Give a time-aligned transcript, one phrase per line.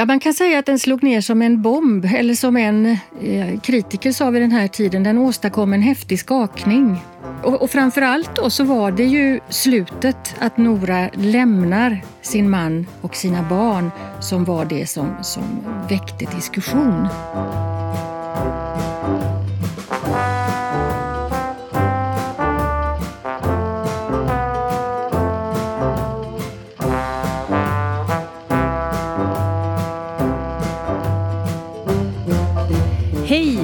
[0.00, 2.86] Ja, man kan säga att den slog ner som en bomb, eller som en
[3.22, 7.02] eh, kritiker sa vid den här tiden, den åstadkom en häftig skakning.
[7.42, 12.86] Och, och framför allt då så var det ju slutet, att Nora lämnar sin man
[13.00, 13.90] och sina barn,
[14.20, 15.42] som var det som, som
[15.88, 17.08] väckte diskussion.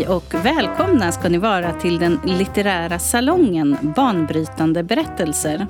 [0.07, 5.67] Hej och välkomna ska ni vara till den litterära salongen Banbrytande berättelser.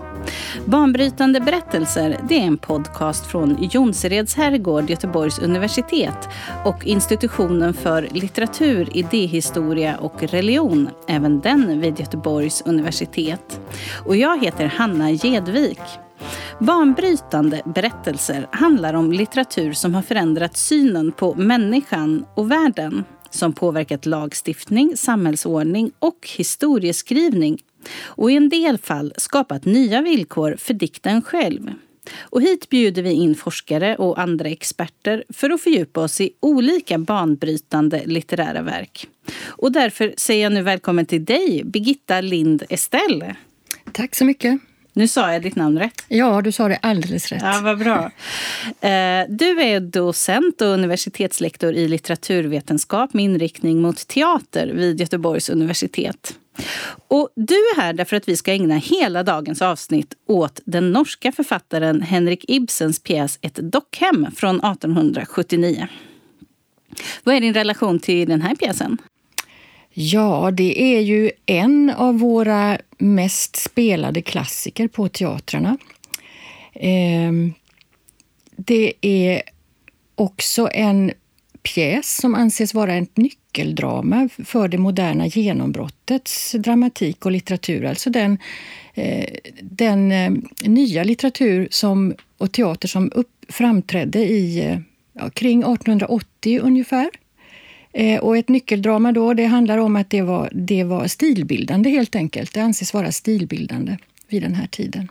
[0.65, 6.29] Banbrytande berättelser det är en podcast från Jonsereds herrgård, Göteborgs universitet
[6.65, 13.61] och institutionen för litteratur, idéhistoria och religion, även den vid Göteborgs universitet.
[14.07, 15.81] Och jag heter Hanna Gedvik.
[16.59, 23.05] Banbrytande berättelser handlar om litteratur som har förändrat synen på människan och världen
[23.37, 27.59] som påverkat lagstiftning, samhällsordning och historieskrivning
[28.03, 31.71] och i en del fall skapat nya villkor för dikten själv.
[32.21, 36.99] Och hit bjuder vi in forskare och andra experter för att fördjupa oss i olika
[36.99, 39.09] banbrytande litterära verk.
[39.47, 43.37] Och därför säger jag nu välkommen till dig, Birgitta Lind Estelle.
[43.93, 44.61] Tack så mycket.
[44.97, 46.05] Nu sa jag ditt namn rätt.
[46.09, 47.43] Ja, du sa det alldeles rätt.
[47.43, 48.11] Ja, vad bra.
[48.89, 56.35] Eh, du är docent och universitetslektor i litteraturvetenskap med inriktning mot teater vid Göteborgs universitet.
[57.09, 61.33] Och du är här därför att vi ska ägna hela dagens avsnitt åt den norska
[61.33, 65.89] författaren Henrik Ibsens pjäs Ett dockhem från 1879.
[67.25, 68.99] Vad är din relation till den här pjäsen?
[69.99, 75.79] Ja, det är ju en av våra mest spelade klassiker på teatrarna.
[76.75, 77.53] Ehm,
[78.57, 79.43] det är
[80.15, 81.13] också en
[81.63, 87.85] pjäs som anses vara ett nyckeldrama för det moderna genombrottets dramatik och litteratur.
[87.85, 88.39] Alltså den,
[88.95, 89.29] eh,
[89.63, 94.79] den eh, nya litteratur som, och teater som upp, framträdde i, eh,
[95.13, 97.11] ja, kring 1880 ungefär.
[97.99, 102.17] Eh, och ett nyckeldrama då, det handlar om att det var, det var stilbildande helt
[102.17, 102.55] enkelt.
[102.55, 103.97] Det anses vara stilbildande
[104.29, 105.09] vid den här tiden.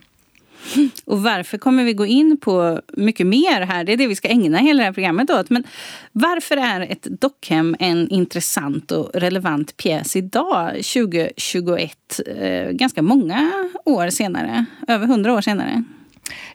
[1.06, 3.84] Och varför kommer vi gå in på mycket mer här.
[3.84, 5.50] Det är det vi ska ägna hela det här programmet åt.
[5.50, 5.63] Men
[6.12, 12.19] varför är ett dockhem en intressant och relevant pjäs idag, 2021?
[12.38, 15.84] Eh, ganska många år senare, över hundra år senare.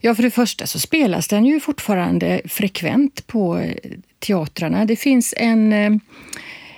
[0.00, 3.60] Ja, för det första så spelas den ju fortfarande frekvent på
[4.20, 4.84] teatrarna.
[4.84, 5.92] Det finns en, eh,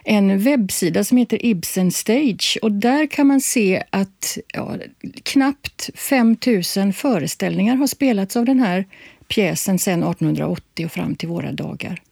[0.05, 4.77] en webbsida som heter Ibsen Stage och där kan man se att ja,
[5.23, 6.37] knappt 5
[6.77, 8.87] 000 föreställningar har spelats av den här
[9.29, 12.03] pjäsen sedan 1880 och fram till våra dagar.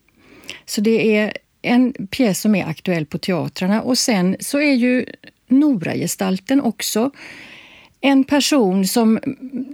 [0.65, 5.05] Så det är en pjäs som är aktuell på teatrarna och sen så är ju
[5.47, 7.11] Nora-gestalten också
[8.01, 9.19] en person som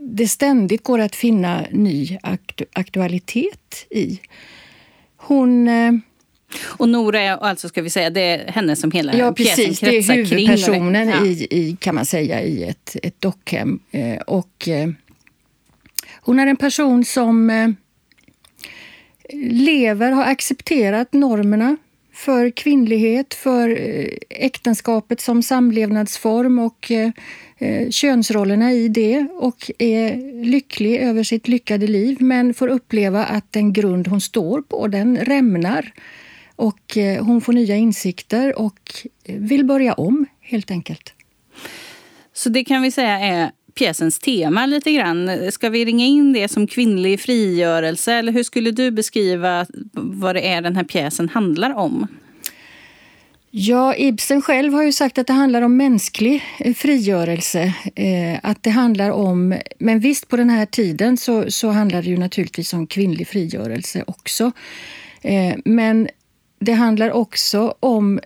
[0.02, 4.20] det ständigt går att finna ny aktu aktualitet i.
[5.18, 5.68] Hon...
[5.68, 5.94] Eh,
[6.64, 9.98] och Nora är alltså, ska vi säga, det är henne som hela ja, precis, det
[9.98, 11.26] är huvudpersonen ja.
[11.26, 13.80] i, i, kan man säga, i ett, ett dockhem.
[13.92, 14.90] Eh, och, eh,
[16.22, 17.76] hon är en person som
[19.34, 21.78] lever, har accepterat normerna
[22.18, 27.12] för kvinnlighet, för eh, äktenskapet som samlevnadsform och eh,
[27.58, 33.52] eh, könsrollerna i det och är lycklig över sitt lyckade liv men får uppleva att
[33.52, 35.94] den grund hon står på, den rämnar.
[36.56, 38.80] Och hon får nya insikter och
[39.24, 41.14] vill börja om, helt enkelt.
[42.34, 45.52] Så det kan vi säga är pjäsens tema lite grann.
[45.52, 50.48] Ska vi ringa in det som kvinnlig frigörelse eller hur skulle du beskriva vad det
[50.48, 52.08] är den här pjäsen handlar om?
[53.52, 57.74] Ja, Ibsen själv har ju sagt att det handlar om mänsklig eh, frigörelse.
[57.96, 62.10] Eh, att det handlar om, men visst, på den här tiden så, så handlar det
[62.10, 64.52] ju naturligtvis om kvinnlig frigörelse också.
[65.22, 66.08] Eh, men
[66.60, 68.20] det handlar också om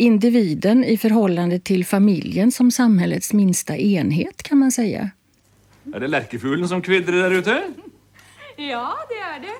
[0.00, 5.10] individen i förhållande till familjen som samhällets minsta enhet, kan man säga.
[5.94, 7.62] Är det lärkefuglen som kvittrar där ute?
[8.56, 9.56] Ja, det är det.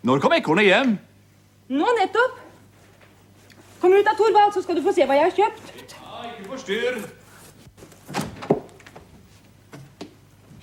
[0.00, 0.96] När kom ekornet hem?
[1.66, 2.38] Nå nettopp.
[3.80, 5.74] Kom ut av Torvald så ska du få se vad jag har köpt.
[6.02, 7.02] Ja, inte förstyr.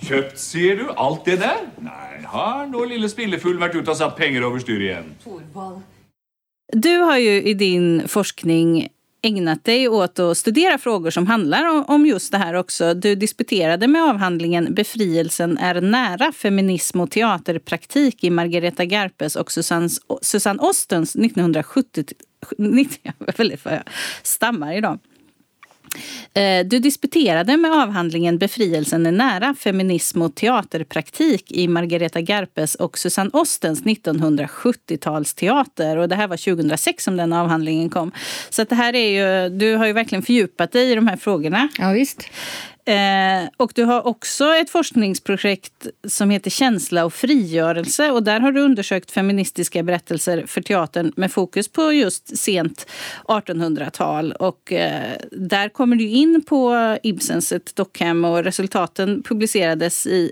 [0.02, 1.58] Köpt, ser du, allt det där?
[1.78, 5.16] Nej, har nå lille spillefull varit ute och satt pengar över styr igen?
[5.24, 5.82] Torvald.
[6.74, 8.88] Du har ju i din forskning
[9.24, 12.94] ägnat dig åt att studera frågor som handlar om just det här också.
[12.94, 19.52] Du disputerade med avhandlingen Befrielsen är nära feminism och teaterpraktik i Margareta Garpes och
[20.22, 22.04] Susanne Ostens 1970
[23.64, 23.84] jag
[24.24, 25.00] stammar idag.
[26.34, 32.98] Eh, du disputerade med avhandlingen Befrielsen är nära, feminism och teaterpraktik i Margareta Garpes och
[32.98, 35.98] Susanne Ostens 1970-talsteater.
[35.98, 38.12] Och det här var 2006 som den avhandlingen kom.
[38.50, 41.70] Så det här är ju, du har ju verkligen fördjupat dig i de här frågorna.
[41.78, 42.30] Ja, visst.
[42.86, 48.12] Eh, och du har också ett forskningsprojekt som heter Känsla och frigörelse.
[48.12, 52.88] Och där har du undersökt feministiska berättelser för teatern med fokus på just sent
[53.28, 54.32] 1800-tal.
[54.32, 60.32] Och eh, där kommer du in på Ibsens Ett dockhem och resultaten publicerades i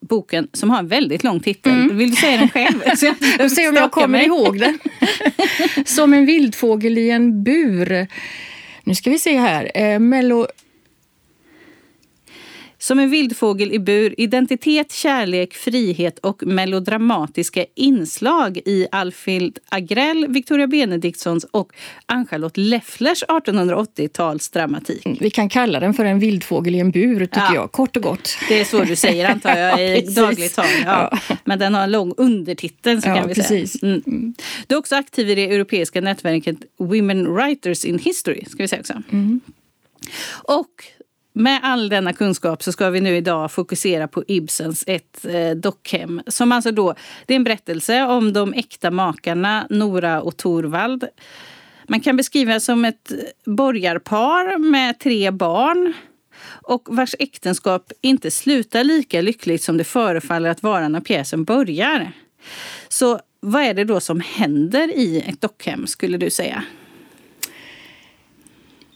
[0.00, 1.72] boken som har en väldigt lång titel.
[1.72, 1.98] Mm.
[1.98, 2.80] Vill du säga den själv?
[2.96, 3.06] Så
[3.38, 4.26] jag se om jag kommer mig.
[4.26, 4.78] ihåg den.
[5.86, 8.06] Som en vildfågel i en bur.
[8.84, 9.70] Nu ska vi se här.
[9.74, 10.46] Eh, Mello
[12.90, 20.66] som en vildfågel i bur, identitet, kärlek, frihet och melodramatiska inslag i Alfhild Agrell, Victoria
[20.66, 21.72] Benediktsons och
[22.06, 25.06] Ann-Charlotte Lefflers 1880-talsdramatik.
[25.06, 27.54] Mm, vi kan kalla den för en vildfågel i en bur, tycker ja.
[27.54, 27.72] jag.
[27.72, 28.36] Kort och gott.
[28.48, 30.66] Det är så du säger, antar jag, i ja, dagligt tal.
[30.84, 31.18] Ja.
[31.44, 33.80] Men den har en lång undertitel, så kan vi precis.
[33.80, 33.92] säga.
[33.92, 34.34] Mm.
[34.66, 38.80] Du är också aktiv i det europeiska nätverket Women Writers in History, ska vi säga
[38.80, 39.02] också.
[39.12, 39.40] Mm.
[40.30, 40.84] Och
[41.32, 46.22] med all denna kunskap så ska vi nu idag fokusera på Ibsens Ett eh, dockhem.
[46.26, 46.94] Som alltså då,
[47.26, 51.04] det är en berättelse om de äkta makarna Nora och Torvald.
[51.88, 53.12] Man kan beskriva som ett
[53.44, 55.92] borgarpar med tre barn
[56.62, 62.12] och vars äktenskap inte slutar lika lyckligt som det förefaller att vara när pjäsen börjar.
[62.88, 66.64] Så vad är det då som händer i ett dockhem, skulle du säga?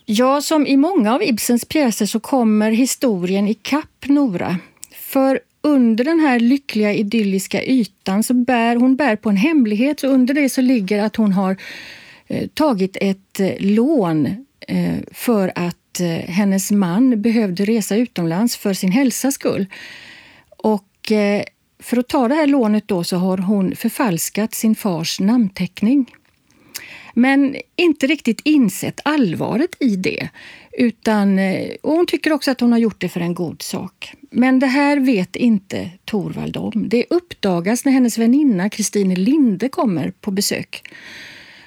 [0.07, 4.57] Ja, som i många av Ibsens pjäser så kommer historien i kapp Nora.
[4.91, 10.03] För under den här lyckliga idylliska ytan så bär hon bär på en hemlighet.
[10.03, 11.57] och under det så ligger att hon har
[12.27, 14.25] eh, tagit ett eh, lån
[14.67, 19.65] eh, för att eh, hennes man behövde resa utomlands för sin hälsas skull.
[20.49, 21.43] Och eh,
[21.79, 26.11] för att ta det här lånet då så har hon förfalskat sin fars namnteckning
[27.17, 30.29] men inte riktigt insett allvaret i det.
[30.77, 34.13] Utan, eh, och hon tycker också att hon har gjort det för en god sak.
[34.31, 36.89] Men det här vet inte Torvald om.
[36.89, 40.83] Det uppdagas när hennes väninna Kristine Linde kommer på besök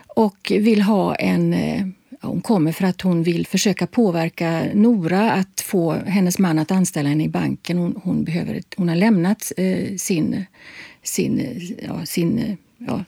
[0.06, 1.86] och vill ha en eh,
[2.20, 7.08] hon kommer för att hon vill försöka påverka Nora att få hennes man att anställa
[7.08, 7.78] henne i banken.
[7.78, 10.44] Hon, hon behöver, hon har lämnat eh, sin,
[11.02, 13.04] sin, eh, ja, sin ja,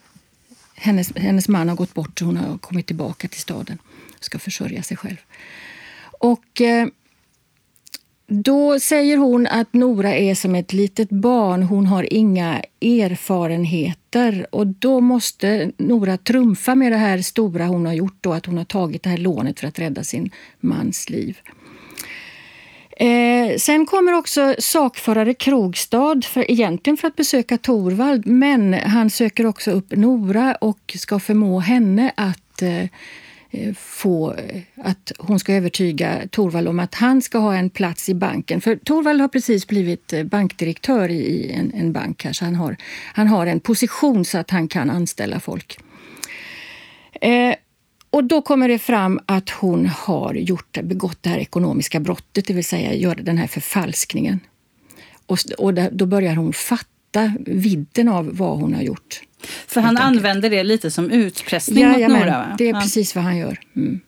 [0.81, 3.77] hennes, hennes man har gått bort och hon har kommit tillbaka till staden
[4.17, 5.17] och ska försörja sig själv.
[6.19, 6.87] Och eh,
[8.27, 11.63] då säger hon att Nora är som ett litet barn.
[11.63, 17.93] Hon har inga erfarenheter och då måste Nora trumfa med det här stora hon har
[17.93, 21.37] gjort, då, att hon har tagit det här lånet för att rädda sin mans liv.
[22.97, 29.45] Eh, sen kommer också sakförare Krogstad, för, egentligen för att besöka Torvald, men han söker
[29.45, 32.83] också upp Nora och ska förmå henne att eh,
[33.51, 38.09] eh få eh, att hon ska övertyga Torvald om att han ska ha en plats
[38.09, 38.61] i banken.
[38.61, 42.77] För Torvald har precis blivit eh, bankdirektör i en, en bank här, så han har,
[43.13, 45.79] han har en position så att han kan anställa folk.
[47.21, 47.55] Eh,
[48.11, 52.53] och då kommer det fram att hon har gjort, begått det här ekonomiska brottet, det
[52.53, 54.39] vill säga gör den här förfalskningen.
[55.25, 59.21] Och, och då börjar hon fatta vidden av vad hon har gjort.
[59.67, 62.25] För han använder det lite som utpressning ja, mot Nora?
[62.25, 62.55] Va?
[62.57, 62.81] det är ja.
[62.81, 63.59] precis vad han gör.
[63.75, 63.99] Mm.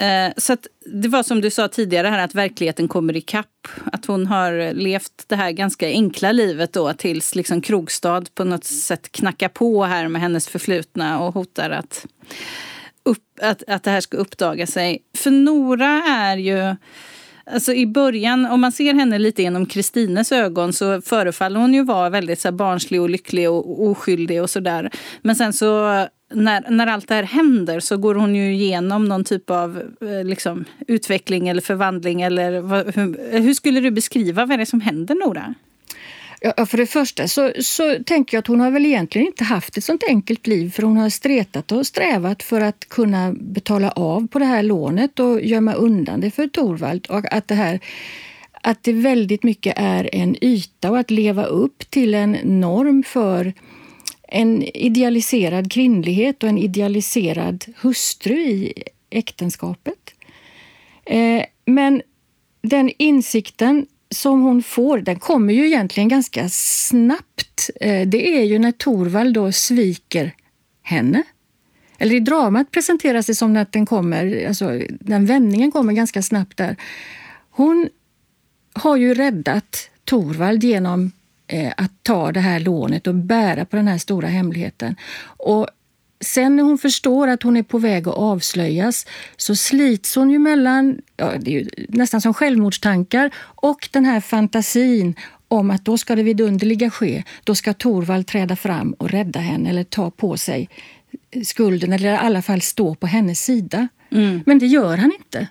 [0.00, 3.68] Eh, så det var som du sa tidigare, här, att verkligheten kommer ikapp.
[3.92, 8.64] Att hon har levt det här ganska enkla livet då tills liksom Krogstad på något
[8.64, 12.06] sätt knackar på här med hennes förflutna och hotar att,
[13.02, 14.98] upp, att, att det här ska uppdaga sig.
[15.16, 16.76] För Nora är ju...
[17.52, 21.84] Alltså I början, om man ser henne lite genom Kristines ögon så förefaller hon ju
[21.84, 24.90] vara väldigt så här, barnslig och lycklig och oskyldig och sådär.
[25.22, 25.66] Men sen så
[26.34, 30.24] när, när allt det här händer så går hon ju igenom någon typ av eh,
[30.24, 32.22] liksom, utveckling eller förvandling.
[32.22, 35.54] Eller vad, hur, hur, skulle du beskriva vad det är som händer, Nora?
[36.40, 39.76] Ja, för det första så, så tänker jag att hon har väl egentligen inte haft
[39.76, 44.26] ett sånt enkelt liv för hon har stretat och strävat för att kunna betala av
[44.26, 47.06] på det här lånet och gömma undan det för Torvald.
[47.06, 47.80] Och att det här
[48.62, 53.52] att det väldigt mycket är en yta och att leva upp till en norm för
[54.28, 58.72] en idealiserad kvinnlighet och en idealiserad hustru i
[59.10, 60.14] äktenskapet.
[61.04, 62.02] Eh, men
[62.62, 67.70] den insikten som hon får, den kommer ju egentligen ganska snabbt.
[67.80, 70.34] Eh, det är ju när Torvald då sviker
[70.82, 71.22] henne.
[71.98, 76.56] Eller i dramat presenteras det som att den kommer, alltså den vändningen kommer ganska snabbt
[76.56, 76.76] där.
[77.50, 77.88] Hon
[78.72, 81.12] har ju räddat Torvald genom
[81.46, 84.96] eh, att ta det här lånet och bära på den här stora hemligheten.
[85.22, 85.68] Och
[86.20, 90.38] sen när hon förstår att hon är på väg att avslöjas så slits hon ju
[90.38, 95.14] mellan, ja, det är ju nästan som självmordstankar, och den här fantasin
[95.48, 97.24] om att då ska det vidunderliga ske.
[97.44, 100.68] Då ska Torvald träda fram och rädda henne eller ta på sig
[101.44, 103.88] skulden eller i alla fall stå på hennes sida.
[104.10, 104.42] Mm.
[104.46, 105.48] Men det gör han inte.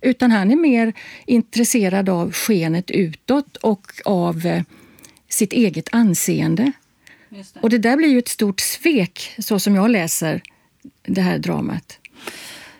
[0.00, 0.92] Utan han är mer
[1.26, 4.62] intresserad av skenet utåt och av eh,
[5.28, 6.72] sitt eget anseende.
[7.34, 7.60] Det.
[7.60, 10.42] Och det där blir ju ett stort svek, så som jag läser
[11.02, 11.98] det här dramat.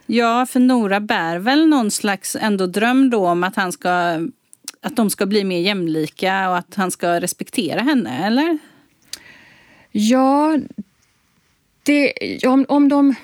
[0.06, 3.90] Ja, för Nora bär väl någon slags ändå dröm då om att, han ska,
[4.80, 8.58] att de ska bli mer jämlika och att han ska respektera henne, eller?
[9.90, 10.58] Ja,
[11.82, 12.12] det,
[12.46, 13.14] om, om de...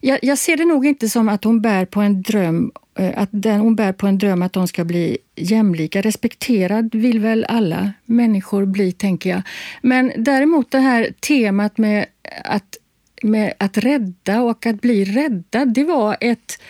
[0.00, 3.28] Jag, jag, ser det nog inte som att hon bär på en dröm eh, att
[3.32, 6.00] den, hon bär på en dröm att de ska bli jämlika.
[6.00, 9.42] Respekterad vill väl alla människor bli, tänker jag.
[9.82, 12.06] Men däremot det här temat med
[12.44, 12.76] att,
[13.22, 16.60] med att rädda och att bli räddad, det var ett,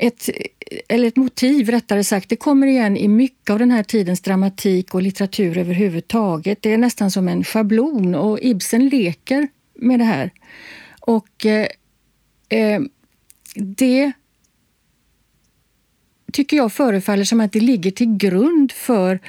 [0.00, 0.30] ett,
[0.88, 2.28] eller ett motiv rättare sagt.
[2.28, 6.58] Det kommer igen i mycket av den här tidens dramatik och litteratur överhuvudtaget.
[6.62, 10.30] Det är nästan som en schablon och Ibsen leker med det här.
[11.00, 11.66] Och eh,
[12.48, 12.80] eh,
[13.54, 14.12] det
[16.32, 19.20] tycker jag förefaller som att det ligger till grund för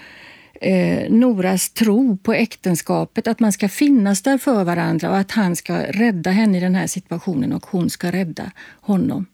[0.54, 5.56] eh, Noras tro på äktenskapet, att man ska finnas där för varandra och att han
[5.56, 9.26] ska rädda henne i den här situationen och hon ska rädda honom.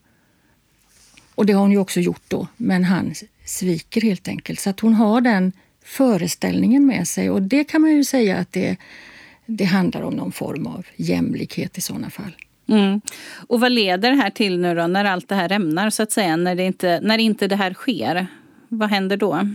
[1.35, 3.13] Och det har hon ju också gjort då, men han
[3.45, 4.59] sviker helt enkelt.
[4.59, 5.51] Så att hon har den
[5.83, 8.77] föreställningen med sig och det kan man ju säga att det
[9.45, 12.35] det handlar om någon form av jämlikhet i sådana fall.
[12.67, 13.01] Mm.
[13.47, 16.11] Och vad leder det här till nu då, när allt det här rämnar, så att
[16.11, 18.27] säga, när, det inte, när inte det här sker?
[18.69, 19.47] Vad händer då?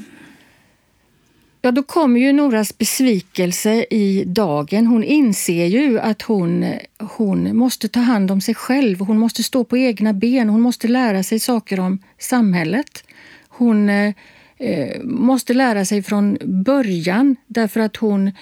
[1.62, 4.86] Ja, då kommer ju Noras besvikelse i dagen.
[4.86, 9.00] Hon inser ju att hon, hon måste ta hand om sig själv.
[9.00, 10.48] Hon måste stå på egna ben.
[10.48, 13.04] Hon måste lära sig saker om samhället.
[13.48, 14.12] Hon eh,
[14.58, 18.32] eh måste lära sig från början därför att hon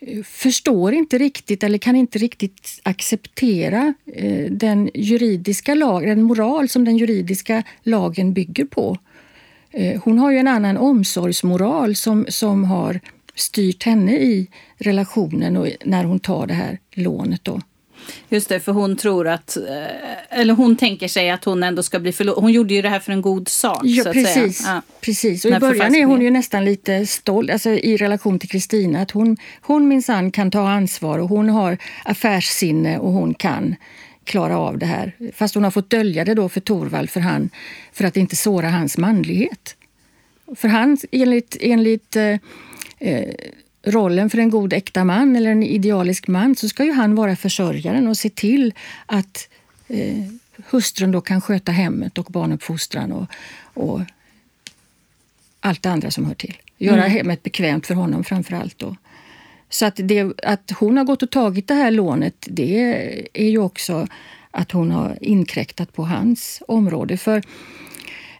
[0.00, 6.68] Eh, förstår inte riktigt eller kan inte riktigt acceptera eh, den juridiska lag, den moral
[6.68, 8.98] som den juridiska lagen bygger på.
[9.70, 13.00] Eh, hon har ju en annan omsorgsmoral som, som har
[13.34, 17.44] styrt henne i relationen och när hon tar det här lånet.
[17.44, 17.60] Då.
[18.28, 21.98] Just det, för hon tror att, eh, eller hon tänker sig att hon ändå ska
[21.98, 22.42] bli förlåten.
[22.42, 23.80] Hon gjorde ju det här för en god sak.
[23.84, 24.62] Ja, precis.
[24.66, 24.82] Ja.
[25.00, 25.44] precis.
[25.44, 29.00] Och i början är hon ju nästan lite stolt alltså, i relation till Kristina.
[29.00, 33.76] Att hon, hon minsann kan ta ansvar och hon har affärssinne och hon kan
[34.24, 35.12] klara av det här.
[35.34, 37.50] Fast hon har fått dölja det då för Torvald för, han,
[37.92, 39.76] för att inte såra hans manlighet.
[40.56, 42.36] För han, enligt, enligt eh,
[42.98, 43.34] eh
[43.82, 47.36] rollen för en god äkta man eller en idealisk man så ska ju han vara
[47.36, 48.74] försörjaren och se till
[49.06, 49.48] att
[49.88, 50.24] eh,
[50.70, 53.26] hustrun då kan sköta hemmet och barnuppfostran och,
[53.62, 54.00] och
[55.60, 56.56] allt det andra som hör till.
[56.78, 57.10] Göra mm.
[57.10, 58.78] hemmet bekvämt för honom framför allt.
[58.78, 58.96] Då.
[59.68, 63.58] Så att, det, att hon har gått och tagit det här lånet det är ju
[63.58, 64.06] också
[64.50, 67.16] att hon har inkräktat på hans område.
[67.16, 67.42] För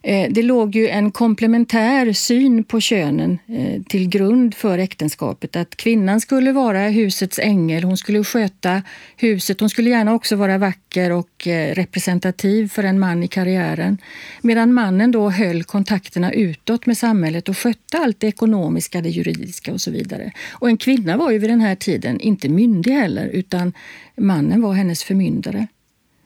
[0.03, 5.57] Eh, det låg ju en komplementär syn på könen eh, till grund för äktenskapet.
[5.57, 8.83] Att kvinnan skulle vara husets ängel, hon skulle sköta
[9.17, 9.61] huset.
[9.61, 13.99] Hon skulle gärna också vara vacker och eh, representativ för en man i karriären.
[14.43, 19.73] Medan mannen då höll kontakterna utåt med samhället och skötte allt det ekonomiska, det juridiska
[19.73, 20.33] och så vidare.
[20.51, 23.73] Och en kvinna var ju vid den här tiden inte myndig heller, utan
[24.17, 25.67] mannen var hennes förmyndare.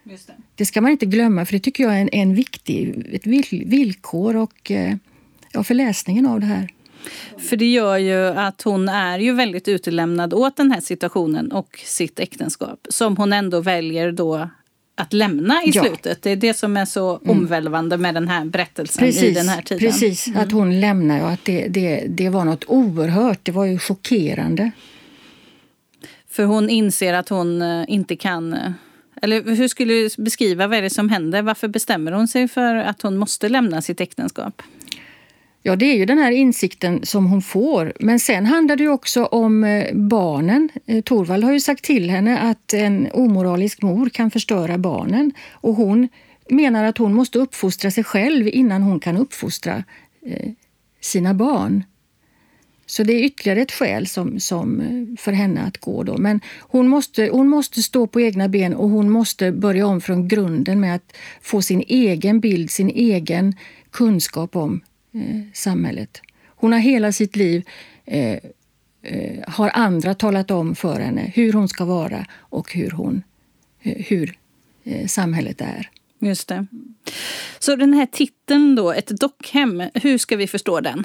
[0.04, 0.66] Det det.
[0.66, 4.70] ska man inte glömma, för det tycker jag är en, en viktig, ett villkor och,
[4.70, 4.96] eh,
[5.52, 6.68] ja, för läsningen av det här.
[7.38, 11.80] För det gör ju att hon är ju väldigt utelämnad åt den här situationen och
[11.84, 14.48] sitt äktenskap som hon ändå väljer då
[14.96, 15.82] att lämna i ja.
[15.82, 16.22] slutet.
[16.22, 17.30] Det är det som är så mm.
[17.30, 19.78] omvälvande med den här berättelsen precis, i den här tiden.
[19.78, 20.40] Precis, mm.
[20.40, 23.38] att hon lämnar och att det, det, det var något oerhört.
[23.42, 24.70] Det var ju chockerande.
[26.30, 28.72] För hon inser att hon eh, inte kan eh,
[29.24, 31.42] eller hur skulle du beskriva vad är det som händer?
[31.42, 34.62] Varför bestämmer hon sig för att hon måste lämna sitt äktenskap?
[35.62, 37.92] Ja, det är ju den här insikten som hon får.
[38.00, 40.68] Men sen handlar det ju också om eh, barnen.
[40.86, 45.32] Eh, Torvald har ju sagt till henne att en omoralisk mor kan förstöra barnen.
[45.52, 46.08] Och hon
[46.50, 49.84] menar att hon måste uppfostra sig själv innan hon kan uppfostra
[50.26, 50.50] eh,
[51.00, 51.84] sina barn.
[52.94, 56.02] Så det är ytterligare ett skäl som, som eh, för henne att gå.
[56.02, 56.18] Då.
[56.18, 60.28] Men hon måste, hon måste stå på egna ben och hon måste börja om från
[60.28, 63.56] grunden med att få sin egen bild, sin egen
[63.90, 64.80] kunskap om
[65.12, 66.22] eh, samhället.
[66.46, 67.68] Hon har hela sitt liv
[68.04, 68.38] eh,
[69.02, 73.22] eh, har andra talat om för henne hur hon ska vara och hur, hon,
[73.82, 74.38] eh, hur
[74.84, 75.90] eh, samhället är.
[76.18, 76.66] Just det.
[77.58, 81.04] Så den här titeln då, ett dockhem, hur ska vi förstå den?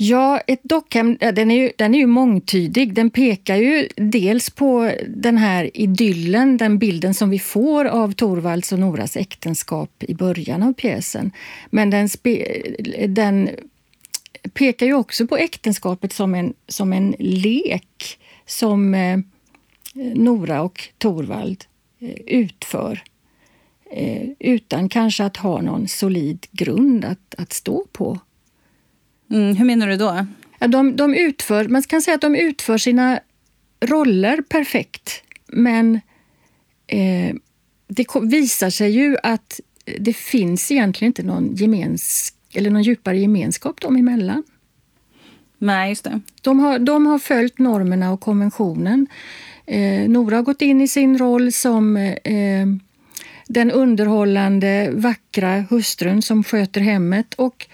[0.00, 2.94] Ja, ett dockhem den är, ju, den är ju mångtydig.
[2.94, 8.72] Den pekar ju dels på den här idyllen, den bilden som vi får av Torvalds
[8.72, 11.32] och Noras äktenskap i början av pjäsen.
[11.70, 12.62] Men den, spe,
[13.08, 13.50] den
[14.54, 19.18] pekar ju också på äktenskapet som en, som en lek som eh,
[20.14, 21.64] Nora och Torvald
[21.98, 23.02] eh, utför
[23.90, 28.18] eh, utan kanske att ha någon solid grund att, att stå på.
[29.30, 30.26] Mm, hur menar du då?
[30.58, 33.20] De, de utför, man kan säga att de utför sina
[33.80, 36.00] roller perfekt men
[36.86, 37.34] eh,
[37.88, 39.60] det visar sig ju att
[39.98, 44.42] det finns egentligen inte någon gemens, eller någon djupare gemenskap dem emellan.
[45.58, 46.20] Nej, just det.
[46.42, 49.06] De har, de har följt normerna och konventionen.
[49.66, 52.66] Eh, Nora har gått in i sin roll som eh,
[53.48, 57.66] den underhållande, vackra hustrun som sköter hemmet och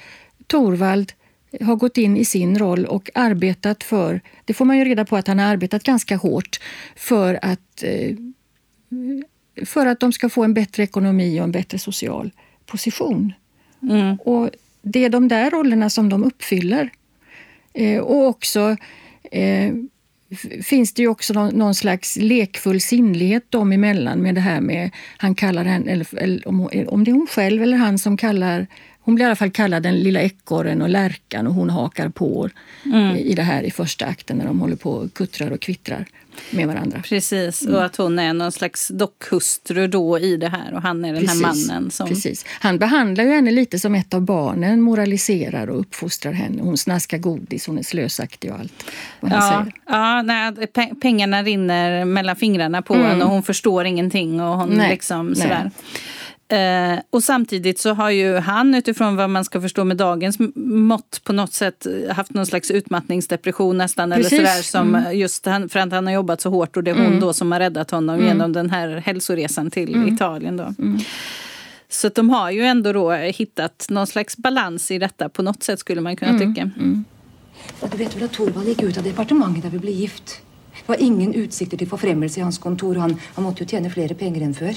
[0.46, 1.12] Torvald
[1.60, 5.16] har gått in i sin roll och arbetat för, det får man ju reda på
[5.16, 6.60] att han har arbetat ganska hårt
[6.96, 8.16] för att, eh,
[9.66, 12.30] för att de ska få en bättre ekonomi och en bättre social
[12.66, 13.32] position.
[13.82, 14.16] Mm.
[14.16, 14.50] Och
[14.82, 16.90] det är de där rollerna som de uppfyller.
[17.72, 18.76] Eh, och också
[19.30, 19.74] eh,
[20.62, 24.90] finns det ju också någon, någon, slags lekfull sinnlighet dem emellan med det här med,
[25.16, 28.66] han kallar henne, eller, eller om, om det är hon själv eller han som kallar
[29.04, 32.48] hon blir i alla fall kallad den lilla ekorren och lärkan och hon hakar på
[32.84, 33.16] mm.
[33.16, 36.06] i det här i första akten när de håller på och kuttrar och kvittrar
[36.50, 37.02] med varandra.
[37.04, 37.74] Precis, mm.
[37.74, 41.22] och att hon är någon slags dockhustru då i det här och han är den
[41.22, 41.44] Precis.
[41.44, 41.90] här mannen.
[41.90, 42.08] Som...
[42.08, 42.44] Precis.
[42.60, 46.62] Han behandlar ju henne lite som ett av barnen, moraliserar och uppfostrar henne.
[46.62, 48.84] Hon snaskar godis, hon är slösaktig och allt.
[49.20, 49.72] Vad han ja, säger.
[49.86, 53.06] ja nej, pengarna rinner mellan fingrarna på mm.
[53.06, 54.40] henne och hon förstår ingenting.
[54.40, 55.60] och hon nej, liksom sådär.
[55.62, 55.72] Nej.
[56.48, 61.20] Eh, och samtidigt så har ju han utifrån vad man ska förstå med dagens mått
[61.24, 64.12] på något sätt haft någon slags utmattningsdepression nästan.
[64.12, 65.18] Eller sådär, som mm.
[65.18, 67.20] just han, för att han har jobbat så hårt och det är hon mm.
[67.20, 68.26] då som har räddat honom mm.
[68.26, 70.14] genom den här hälsoresan till mm.
[70.14, 70.56] Italien.
[70.56, 70.74] Då.
[70.78, 70.98] Mm.
[71.88, 75.78] Så de har ju ändå då hittat någon slags balans i detta på något sätt
[75.78, 76.54] skulle man kunna mm.
[76.54, 76.70] tycka.
[77.90, 80.40] Du vet väl att Torvald gick ut av departementet när vi blev gift?
[80.72, 82.94] Det var ingen utsikter till förfrämmelse i hans kontor.
[82.94, 84.74] Han, han måste ju tjäna fler pengar än förr.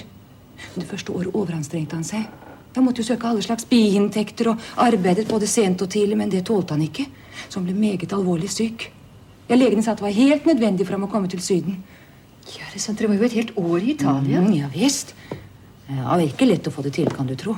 [0.75, 2.27] Det första året overanstrengte han seg.
[2.75, 6.43] Han måtte jo søke alle slags biinntekter og arbeidet både sent og tidlig, men det
[6.45, 7.07] tålte han ikke.
[7.49, 8.91] Så han ble meget alvorlig syk.
[9.47, 11.79] Ja, Legene sa at det var helt nødvendig for ham å komme til Syden.
[12.53, 12.99] Ja, det sant.
[12.99, 14.41] Dere var jo et helt år i Italia.
[14.43, 15.15] Mm, ja visst.
[15.87, 17.55] Ja, det var ikke lett å få det til, kan du tro.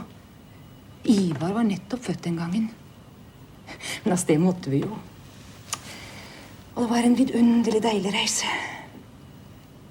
[1.10, 2.70] Ivar var nettopp født den gangen.
[4.06, 4.98] Men av sted måtte vi jo.
[6.76, 8.52] Og det var en vidunderlig deilig reise.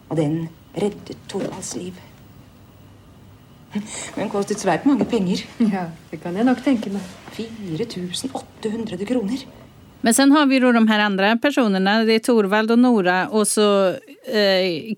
[0.08, 0.46] Og den
[0.78, 1.98] reddet Torvalds liv.
[4.14, 5.44] Men kostet svært mange penger.
[5.58, 7.02] Ja, det kan jag nog tänka mig.
[7.32, 9.38] 4800 kronor.
[10.00, 12.04] Men sen har vi då de här andra personerna.
[12.04, 13.94] Det är Torvald och Nora och så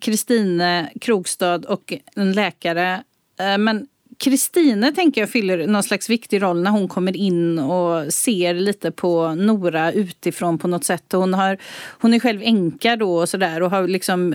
[0.00, 3.02] Kristine eh, Krogstad och en läkare.
[3.40, 3.87] Eh, men
[4.18, 8.90] Kristine tänker jag fyller någon slags viktig roll när hon kommer in och ser lite
[8.90, 11.04] på Nora utifrån på något sätt.
[11.12, 14.35] Hon, har, hon är själv änka då och sådär och har liksom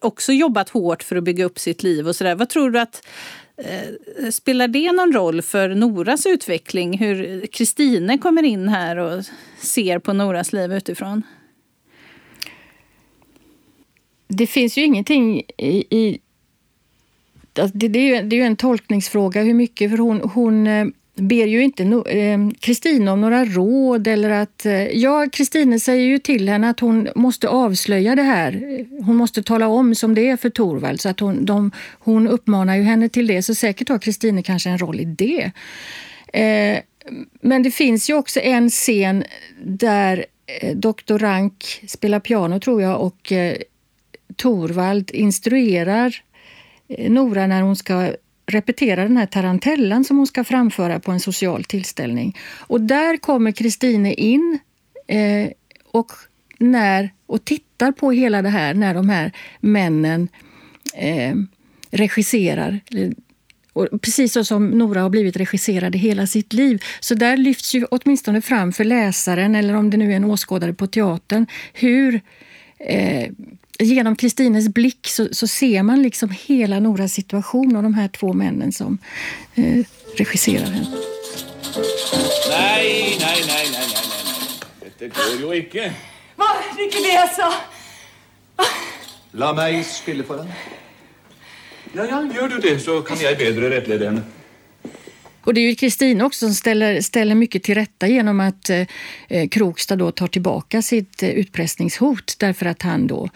[0.00, 2.34] också jobbat hårt för att bygga upp sitt liv och sådär.
[2.34, 3.06] Vad tror du att
[3.45, 6.98] Eh, Eh, spelar det någon roll för Noras utveckling?
[6.98, 9.24] Hur Kristine kommer in här och
[9.58, 11.22] ser på Noras liv utifrån?
[14.28, 15.96] Det finns ju ingenting i...
[15.96, 16.20] i
[17.58, 20.66] alltså, det, det, är ju, det är ju en tolkningsfråga hur mycket, för hon, hon
[20.66, 24.66] eh, ber ju inte eh, Kristina om några råd eller att...
[24.66, 28.84] Eh, ja, Kristine säger ju till henne att hon måste avslöja det här.
[29.04, 31.00] Hon måste tala om som det är för Torvald.
[31.00, 34.70] Så att hon, de, hon uppmanar ju henne till det, så säkert har Kristine kanske
[34.70, 35.50] en roll i det.
[36.32, 36.78] Eh,
[37.40, 39.24] men det finns ju också en scen
[39.64, 40.26] där
[40.60, 41.24] eh, doktor Dr.
[41.24, 43.56] Rank spelar piano, tror jag, och eh,
[44.36, 46.22] Torvald instruerar
[47.08, 48.12] Nora när hon ska
[48.46, 52.36] repetera den här tarantellan som hon ska framföra på en social tillställning.
[52.58, 54.58] Och där kommer Kristine in
[55.06, 55.50] eh,
[55.84, 56.12] och,
[56.58, 60.28] när, och tittar på hela det här när de här männen
[60.94, 61.34] eh,
[61.90, 63.10] regisserar, eh,
[63.72, 66.82] och precis så som Nora har blivit regisserad i hela sitt liv.
[67.00, 70.72] Så där lyfts ju åtminstone fram för läsaren, eller om det nu är en åskådare
[70.72, 72.20] på teatern, hur
[72.78, 73.30] eh,
[73.78, 78.32] genom Kristines blick så, så, ser man liksom hela Noras situation och de här två
[78.32, 78.98] männen som
[79.54, 79.84] eh,
[80.16, 80.86] regisserar henne.
[82.50, 84.90] Nej, nej, nej, nej, nej, nej.
[84.98, 85.92] Dette går jo ikke.
[86.36, 87.52] Var det ikke det jeg sa?
[89.36, 90.56] La meg spille for henne.
[91.92, 94.22] Ja, ja, gör du det så kan jag bättre rättleda henne.
[95.46, 99.48] Och det är ju Kristina också som ställer, ställer mycket till rätta genom att eh,
[99.50, 103.28] Krokstad då tar tillbaka sitt eh, utpressningshot därför att han då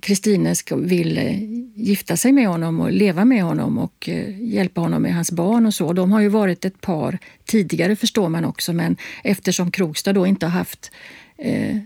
[0.00, 1.42] Kristine eh, vill eh,
[1.74, 5.66] gifta sig med honom och leva med honom och eh, hjälpa honom med hans barn
[5.66, 5.92] och så.
[5.92, 10.46] De har ju varit ett par tidigare förstår man också men eftersom Krokstad då inte
[10.46, 10.90] har haft
[11.38, 11.76] eh,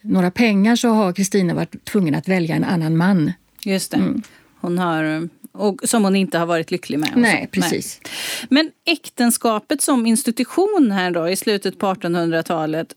[0.00, 3.32] några pengar så har Kristina varit tvungen att välja en annan man.
[3.64, 3.96] Just det.
[3.96, 4.22] Mm.
[4.60, 7.12] Hon har, och som hon inte har varit lycklig med.
[7.16, 8.00] Nej, precis.
[8.04, 8.12] Nej.
[8.50, 12.88] Men äktenskapet som institution här då i slutet på 1800-talet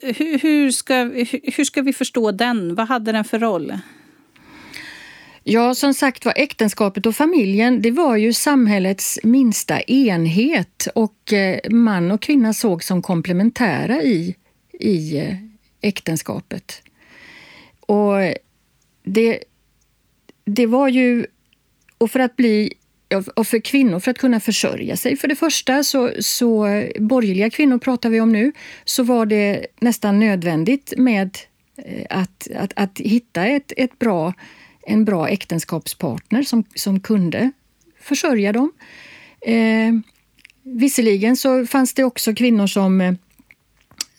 [0.00, 0.94] hur, hur, ska,
[1.56, 2.74] hur ska vi förstå den?
[2.74, 3.78] Vad hade den för roll?
[5.44, 11.70] Ja, som sagt var, äktenskapet och familjen det var ju samhällets minsta enhet och eh,
[11.70, 14.36] man och kvinna såg som komplementära i,
[14.72, 15.34] i eh,
[15.80, 16.82] äktenskapet.
[17.80, 18.14] Och
[19.02, 19.44] det,
[20.44, 21.26] det var ju...
[21.98, 22.72] Och för att bli
[23.34, 25.16] och för kvinnor för att kunna försörja sig.
[25.16, 26.66] För det första, så, så
[26.98, 28.52] borgerliga kvinnor pratar vi om nu,
[28.84, 31.38] så var det nästan nödvändigt med
[31.76, 34.32] eh, att, att, att hitta ett, ett bra,
[34.86, 37.50] en bra äktenskapspartner som, som kunde
[38.00, 38.72] försörja dem.
[39.40, 39.92] Eh,
[40.62, 43.16] visserligen så fanns det också kvinnor som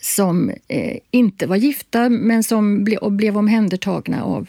[0.01, 4.47] som eh, inte var gifta men som ble, blev omhändertagna av,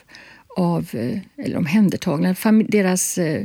[0.57, 3.44] av eh, eller omhändertagna, fam, deras Eh,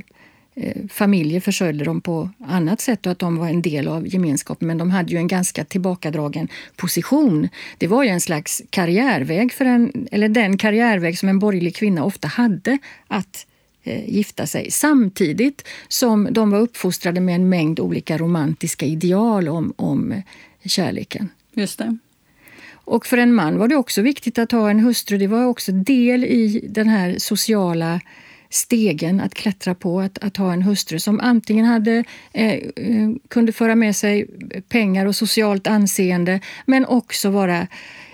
[0.89, 4.67] familjer försörjde dem på annat sätt och att de var en del av gemenskapen.
[4.67, 7.49] Men de hade ju en ganska tillbakadragen position.
[7.77, 12.03] Det var ju en slags karriärväg, för en, eller den karriärväg som en borgerlig kvinna
[12.03, 13.47] ofta hade att
[13.83, 14.71] eh, gifta sig.
[14.71, 20.21] Samtidigt som de var uppfostrade med en mängd olika romantiska ideal om, om
[20.65, 21.29] kärleken.
[21.53, 21.97] Just det.
[22.73, 25.17] Och för en man var det också viktigt att ha en hustru.
[25.17, 28.01] Det var också del i den här sociala
[28.55, 33.51] stegen att klättra på, att, att ha en hustru som antingen hade, eh, eh, kunde
[33.51, 34.27] föra med sig
[34.69, 37.67] pengar och socialt anseende men också vara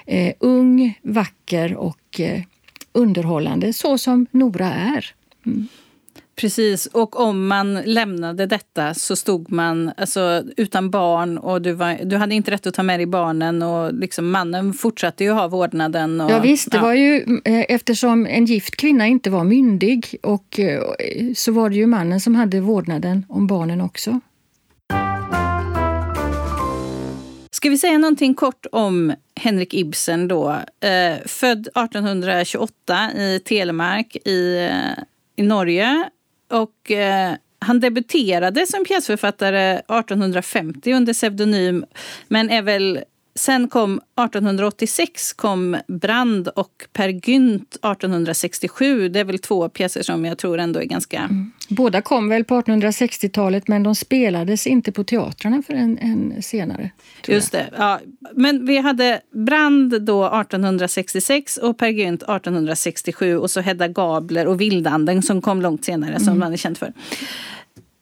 [0.06, 2.42] eh, ung, vacker och eh,
[2.92, 5.06] underhållande, så som Nora är.
[5.46, 5.68] Mm.
[6.42, 12.00] Precis, och om man lämnade detta så stod man alltså, utan barn och du, var,
[12.04, 15.48] du hade inte rätt att ta med dig barnen och liksom, mannen fortsatte ju ha
[15.48, 16.22] vårdnaden.
[16.22, 16.84] Och, ja visst, det ja.
[16.84, 20.82] var ju eh, eftersom en gift kvinna inte var myndig och eh,
[21.36, 24.20] så var det ju mannen som hade vårdnaden om barnen också.
[27.52, 30.50] Ska vi säga någonting kort om Henrik Ibsen då?
[30.80, 35.04] Eh, född 1828 i Telemark i, eh,
[35.36, 36.10] i Norge
[36.52, 41.86] och eh, han debuterade som pjäsförfattare 1850 under pseudonym
[42.28, 43.00] men är väl
[43.36, 49.10] Sen kom 1886 kom Brand och Per Gynt 1867.
[49.10, 51.20] Det är väl två pjäser som jag tror ändå är ganska...
[51.20, 51.52] Mm.
[51.70, 56.92] Båda kom väl på 1860-talet men de spelades inte på teatrarna förrän än senare.
[57.28, 57.70] Just det.
[57.78, 58.00] Ja.
[58.36, 64.62] Men vi hade Brand då 1866 och Per Gynt 1867 och så Hedda Gabler och
[64.62, 66.40] Vildanden som kom långt senare som mm.
[66.40, 66.94] man är känd för.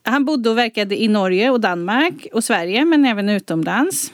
[0.03, 4.11] Han bodde och verkade i Norge och Danmark och Sverige men även utomlands.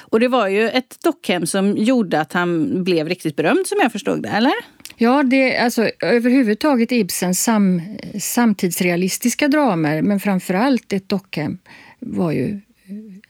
[0.00, 3.92] Och det var ju ett dockhem som gjorde att han blev riktigt berömd som jag
[3.92, 4.54] förstod det, eller?
[4.96, 7.82] Ja, det, alltså, överhuvudtaget Ibsens sam,
[8.20, 11.58] samtidsrealistiska dramer, men framför allt ett dockhem,
[11.98, 12.60] var ju eh,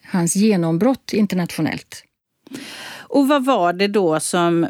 [0.05, 2.05] hans genombrott internationellt.
[3.09, 4.67] Och vad var det då som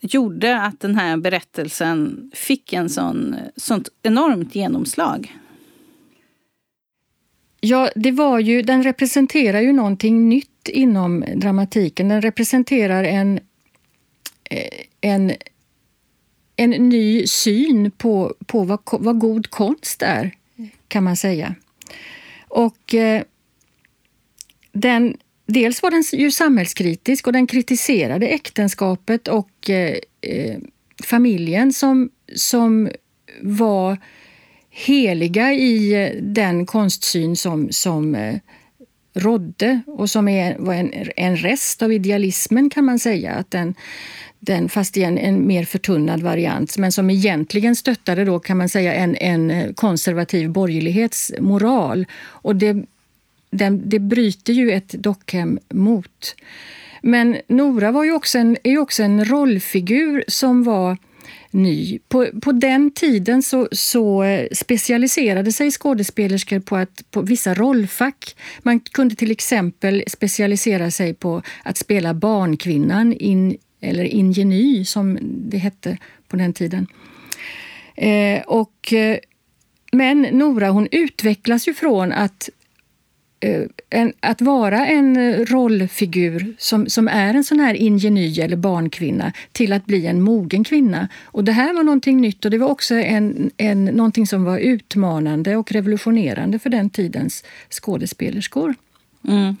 [0.00, 5.38] gjorde att den här berättelsen fick en sån, sånt enormt genomslag?
[7.60, 12.08] Ja, det var ju, den representerar ju någonting nytt inom dramatiken.
[12.08, 13.40] Den representerar en,
[14.50, 15.32] eh, en,
[16.56, 20.30] en ny syn på, på vad, vad god konst är,
[20.88, 21.54] kan man säga.
[22.48, 23.22] Och eh,
[24.72, 30.58] den, dels var den ju samhällskritisk och den kritiserade äktenskapet och eh, eh
[31.04, 32.90] familjen som, som
[33.42, 33.98] var
[34.70, 38.14] heliga i den konstsyn som, som
[39.14, 43.32] rådde och som är, var en, en rest av idealismen kan man säga.
[43.32, 43.74] Att den,
[44.40, 48.68] den, fast i en, en mer förtunnad variant, men som egentligen stöttade då kan man
[48.68, 52.06] säga en, en konservativ borgerlighetsmoral.
[52.14, 52.84] Och det,
[53.50, 56.36] den, det bryter ju ett dockhem mot.
[57.02, 60.96] Men Nora var ju också en, är ju också en rollfigur som var
[61.54, 61.98] ny.
[62.08, 68.36] På, på den tiden så, så specialiserade sig skådespelerskor på, att, på vissa rollfack.
[68.62, 75.58] Man kunde till exempel specialisera sig på att spela barnkvinnan, in, eller ingeny som det
[75.58, 76.86] hette på den tiden.
[77.96, 79.18] Eh, och, eh,
[79.92, 82.50] men Nora hon utvecklas ju från att
[83.90, 89.72] en, att vara en rollfigur som, som är en sån här ingeny eller barnkvinna till
[89.72, 91.08] att bli en mogen kvinna.
[91.24, 94.58] Och det här var någonting nytt och det var också en, en, någonting som var
[94.58, 98.74] utmanande och revolutionerande för den tidens skådespelerskor.
[99.28, 99.56] Mm.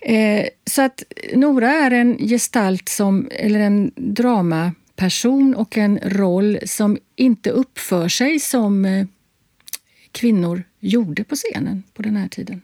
[0.00, 1.02] Eh, så att
[1.34, 8.38] Nora är en gestalt som, eller en dramaperson och en roll som inte uppför sig
[8.38, 9.06] som eh,
[10.12, 12.62] kvinnor gjorde på scenen på den här tiden.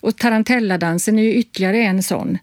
[0.00, 2.38] Och Tarantelladansen är ju ytterligare en sån,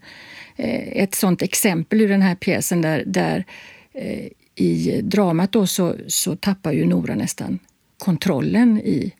[0.55, 3.45] eh, ett sånt exempel ur den här pjäsen där, där
[3.93, 7.59] eh, i dramat då så, så tappar ju Nora nästan
[7.97, 9.13] kontrollen i,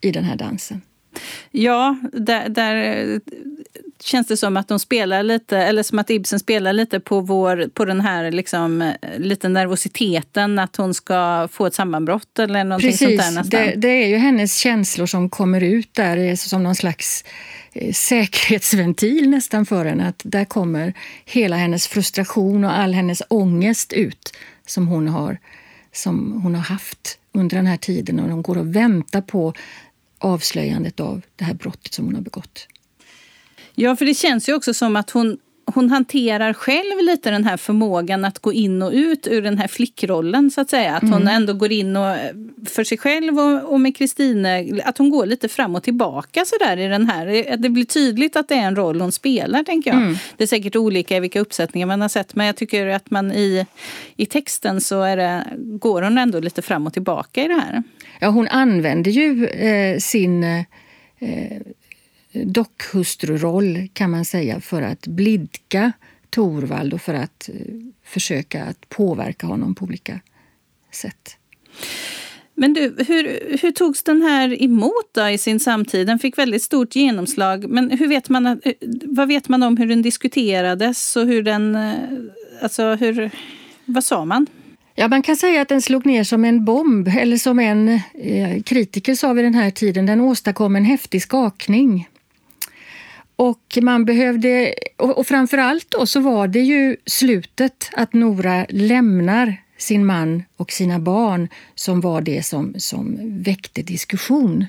[0.00, 0.82] i den här dansen.
[1.50, 3.20] Ja, där, där
[4.02, 7.68] känns det som att de spelar lite, eller som att Ibsen spelar lite på, vår,
[7.74, 13.08] på den här liksom, lite nervositeten att hon ska få ett sammanbrott eller någonting Precis,
[13.08, 13.60] sånt där nästan.
[13.60, 17.24] Det, det är ju hennes känslor som kommer ut där som någon slags
[17.72, 20.08] eh, säkerhetsventil nästan för henne.
[20.08, 25.38] Att där kommer hela hennes frustration och all hennes ångest ut som hon har,
[25.92, 29.52] som hon har haft under den här tiden och de går och väntar på
[30.18, 32.68] avslöjandet av det här brottet som hon har begått.
[33.78, 37.56] Ja, för det känns ju också som att hon, hon hanterar själv lite den här
[37.56, 40.96] förmågan att gå in och ut ur den här flickrollen så att säga.
[40.96, 41.28] Att hon mm.
[41.28, 42.16] ändå går in och
[42.66, 46.76] för sig själv och, och med Kristine, att hon går lite fram och tillbaka sådär
[46.76, 47.56] i den här.
[47.56, 50.00] Det blir tydligt att det är en roll hon spelar tänker jag.
[50.00, 50.16] Mm.
[50.36, 53.32] Det är säkert olika i vilka uppsättningar man har sett men jag tycker att man
[53.32, 53.66] i,
[54.16, 57.82] i texten så är det, går hon ändå lite fram och tillbaka i det här.
[58.20, 60.64] Ja, hon använder ju eh, sin eh,
[62.44, 65.92] dockhustruroll kan man säga för att blidka
[66.30, 67.54] Torvald och för att eh,
[68.04, 70.20] försöka att påverka honom på olika
[70.92, 71.36] sätt.
[72.54, 76.06] Men du, hur, hur togs den här emot då i sin samtid?
[76.06, 77.68] Den fick väldigt stort genomslag.
[77.68, 81.74] Men hur vet man, eh, vad vet man om hur den diskuterades och hur den...
[81.74, 81.94] Eh,
[82.62, 83.30] alltså hur,
[83.84, 84.46] vad sa man?
[84.94, 88.62] Ja, man kan säga att den slog ner som en bomb, eller som en eh,
[88.62, 92.08] kritiker sa vid den här tiden, den åstadkom en häftig skakning.
[93.36, 99.56] Och man behövde, och, och framförallt då så var det ju slutet, att Nora lämnar
[99.78, 104.66] sin man och sina barn som var det som, som väckte diskussion.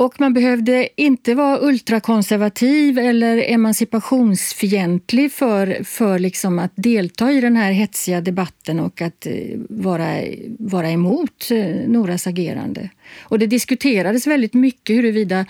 [0.00, 7.56] Och man behövde inte vara ultrakonservativ eller emancipationsfientlig för, för liksom att delta i den
[7.56, 9.32] här hetsiga debatten och att eh,
[9.68, 10.16] vara,
[10.58, 12.90] vara emot eh, Noras agerande.
[13.20, 15.46] Och det diskuterades väldigt mycket huruvida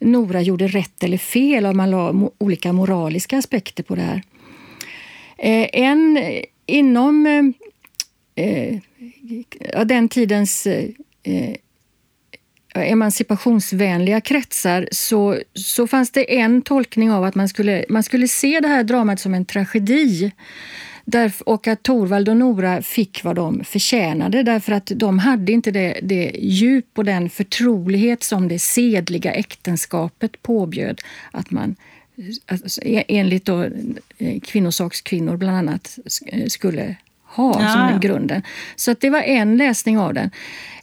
[0.00, 4.22] Nora gjorde rätt eller fel om man la olika moraliska aspekter på det här.
[5.38, 6.18] Eh, en
[6.66, 7.26] inom
[8.34, 8.80] eh,
[9.86, 11.54] den tidens eh,
[12.74, 18.60] emancipationsvänliga kretsar så, så fanns det en tolkning av att man skulle, man skulle se
[18.60, 20.32] det här dramat som en tragedi.
[21.04, 25.70] Därför, och att Torvald och Nora fick vad de förtjänade därför att de hade inte
[25.70, 31.76] det, det djup och den förtrolighet som det sedliga äktenskapet påbjöd att man
[32.46, 33.62] alltså, e-, enligt då,
[34.18, 35.98] eh, kvinnosakskvinnor bland annat
[36.48, 36.96] skulle
[37.34, 37.68] ha ja.
[37.68, 38.42] som den grunden.
[38.76, 40.30] Så att det var en läsning av den.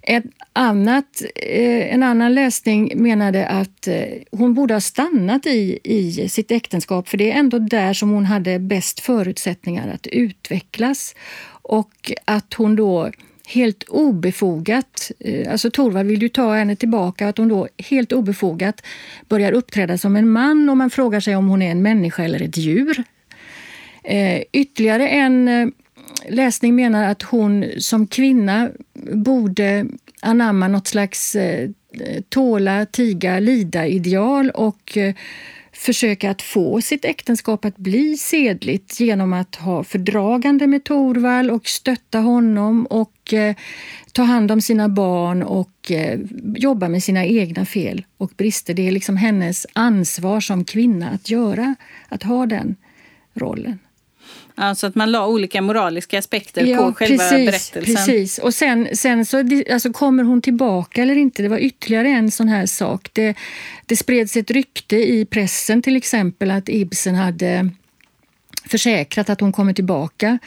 [0.03, 6.29] Ett annat, eh, en annan läsning menade att eh, hon borde ha stannat i, i
[6.29, 11.15] sitt äktenskap för det är ändå där som hon hade bäst förutsättningar att utvecklas.
[11.63, 13.11] Och att hon då
[13.45, 18.81] helt obefogat, eh, alltså Torvald vill ju ta henne tillbaka, att hon då helt obefogat
[19.29, 22.41] börjar uppträda som en man och man frågar sig om hon är en människa eller
[22.41, 23.03] ett djur.
[24.51, 25.71] ytterligare en
[26.29, 28.69] läsning menar att hon som kvinna
[29.13, 29.85] borde
[30.21, 31.69] anamma något slags eh,
[32.29, 35.15] tåla, tiga, lida-ideal och eh,
[35.73, 41.67] försöka att få sitt äktenskap att bli sedligt genom att ha fördragande med Torvald och
[41.67, 43.55] stötta honom och eh,
[44.13, 46.19] ta hand om sina barn och eh,
[46.55, 48.73] jobba med sina egna fel och brister.
[48.73, 51.75] Det är liksom hennes ansvar som kvinna att göra,
[52.09, 52.75] att ha den
[53.33, 53.79] rollen.
[54.55, 57.95] Alltså att man la olika moraliska aspekter på själva precis, berättelsen.
[57.95, 58.37] Precis.
[58.37, 59.37] Och sen, sen så
[59.71, 61.43] alltså, kommer hon tillbaka eller inte?
[61.43, 63.09] Det var ytterligare en sån här sak.
[63.13, 63.35] Det,
[63.85, 67.69] det spreds ett rykte i pressen till exempel att Ibsen hade
[68.65, 70.39] försäkrat att hon kommer tillbaka.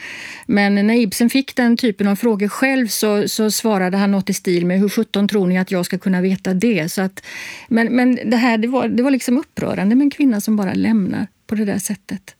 [0.45, 4.33] Men när Ibsen fick den typen av frågor själv så, så svarade han något i
[4.33, 6.91] stil med hur sjutton tror ni att jag ska kunna veta det?
[6.91, 7.25] Så att,
[7.67, 10.73] men men det, här, det, var, det var liksom upprörande med en kvinna som bara
[10.73, 12.35] lämnar på det där sättet.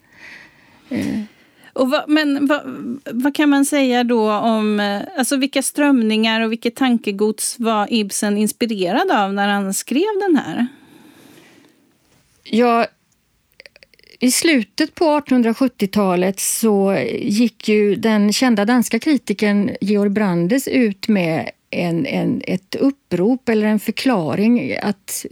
[0.89, 1.19] Eh.
[1.75, 2.61] Och vad, men vad,
[3.11, 8.37] vad, kan man säga då om eh, alltså vilka strömningar och vilket tankegods var Ibsen
[8.37, 10.67] inspirerad av när han skrev den här?
[12.43, 12.87] Ja,
[14.19, 21.51] i slutet på 1870-talet så gick ju den kända danska kritikern Georg Brandes ut med
[21.69, 25.25] en, en, ett upprop eller en förklaring att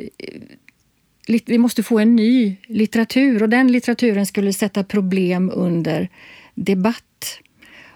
[1.28, 6.10] vi måste få en ny litteratur och den litteraturen skulle sätta problem under
[6.56, 7.40] debatt.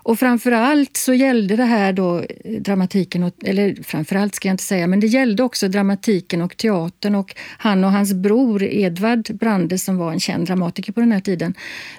[0.07, 4.63] Och framförallt så gällde det här då eh, dramatiken, och, eller framförallt ska jag inte
[4.63, 9.77] säga, men det gällde också dramatiken och teatern och han och hans bror Edvard Brande
[9.77, 11.53] som var en känd dramatiker på den här tiden.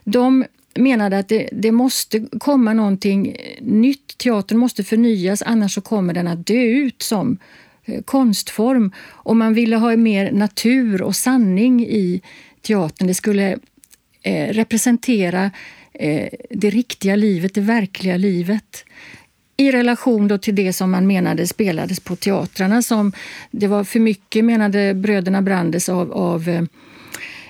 [0.05, 4.19] De menade att det, det, måste komma någonting nytt.
[4.19, 7.39] Teatern måste förnyas annars så kommer den att dö ut som
[7.89, 8.93] Eh, konstform.
[9.09, 12.21] Och man ville ha mer natur och sanning i
[12.63, 13.07] teatern.
[13.07, 13.59] Det skulle
[14.23, 15.51] eh, representera
[15.93, 18.85] eh, det riktiga livet, det verkliga livet
[19.57, 22.83] i relation då till det som man menade spelades på teatrarna.
[22.83, 23.13] Som
[23.51, 26.67] det var för mycket, menade bröderna Brandes, av, av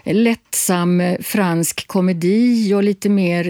[0.05, 3.45] lättsam fransk komedi och lite mer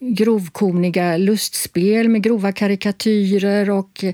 [0.00, 4.04] grovkorniga lustspel med grova karikatyrer och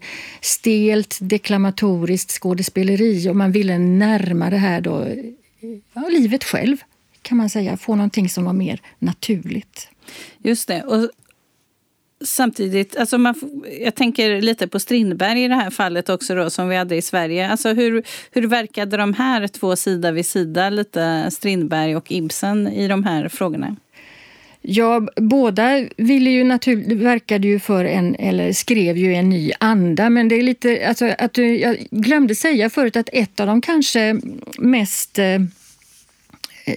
[0.40, 3.28] stelt deklamatoriskt skådespeleri.
[3.28, 5.08] Och man ville närma det här då,
[5.92, 6.76] ja, livet själv
[7.22, 9.88] kan man säga, få någonting som var mer naturligt.
[10.42, 10.82] Just det.
[10.82, 11.10] Och
[12.24, 13.34] samtidigt, alltså man,
[13.80, 17.02] jag tänker lite på Strindberg i det här fallet också då, som vi hade i
[17.02, 17.50] Sverige.
[17.50, 22.88] Alltså hur, hur verkade de här två sida vid sida, lite Strindberg och Ibsen, i
[22.88, 23.76] de här frågorna?
[24.68, 30.10] Ja, båda ville ju natur, verkade ju för en, eller skrev ju en ny anda,
[30.10, 34.16] men det är lite, alltså, att jag glömde säga förut att ett av de kanske
[34.58, 35.40] mest eh,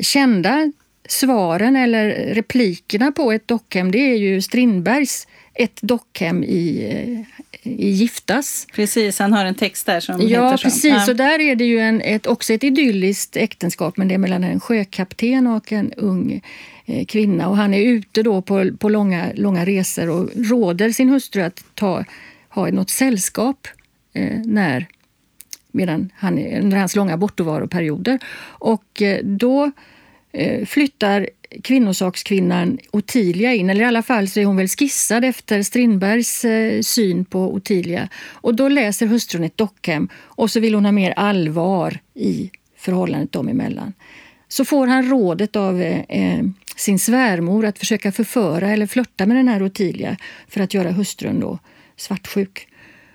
[0.02, 0.72] kända
[1.08, 5.28] svaren eller replikerna på ett dockhem, det är ju Strindbergs
[5.60, 7.26] ett dockhem i,
[7.64, 8.68] i Giftas.
[8.74, 10.52] Precis, han har en text där som ja.
[10.52, 11.10] Precis, ja, precis.
[11.10, 14.44] Och där är det ju en, ett, också ett idylliskt äktenskap, men det är mellan
[14.44, 16.42] en sjökapten och en ung
[16.86, 17.48] eh, kvinna.
[17.48, 21.64] Och han är ute då på, på långa, långa resor och råder sin hustru att
[21.74, 22.06] ta,
[22.50, 23.68] ha något sällskap
[24.14, 24.88] eh, när
[25.72, 28.20] medan han, under hans långa bortovaroperioder.
[28.42, 29.72] Och eh, då
[30.32, 31.30] eh, flyttar
[31.64, 36.82] kvinnosakskvinnan Ottilia in, eller i alla fall så är hon väl skissad efter Strindbergs eh,
[36.82, 38.10] syn på Ottilia.
[38.32, 43.32] Och då läser hustrun ett dockhem och så vill hon ha mer allvar i förhållandet
[43.32, 43.94] dem emellan.
[44.48, 49.38] Så får han rådet av eh, eh, sin svärmor att försöka förföra eller flörta med
[49.38, 51.60] den här Ottilia för att göra hustrun då
[51.98, 52.68] svartsjuk.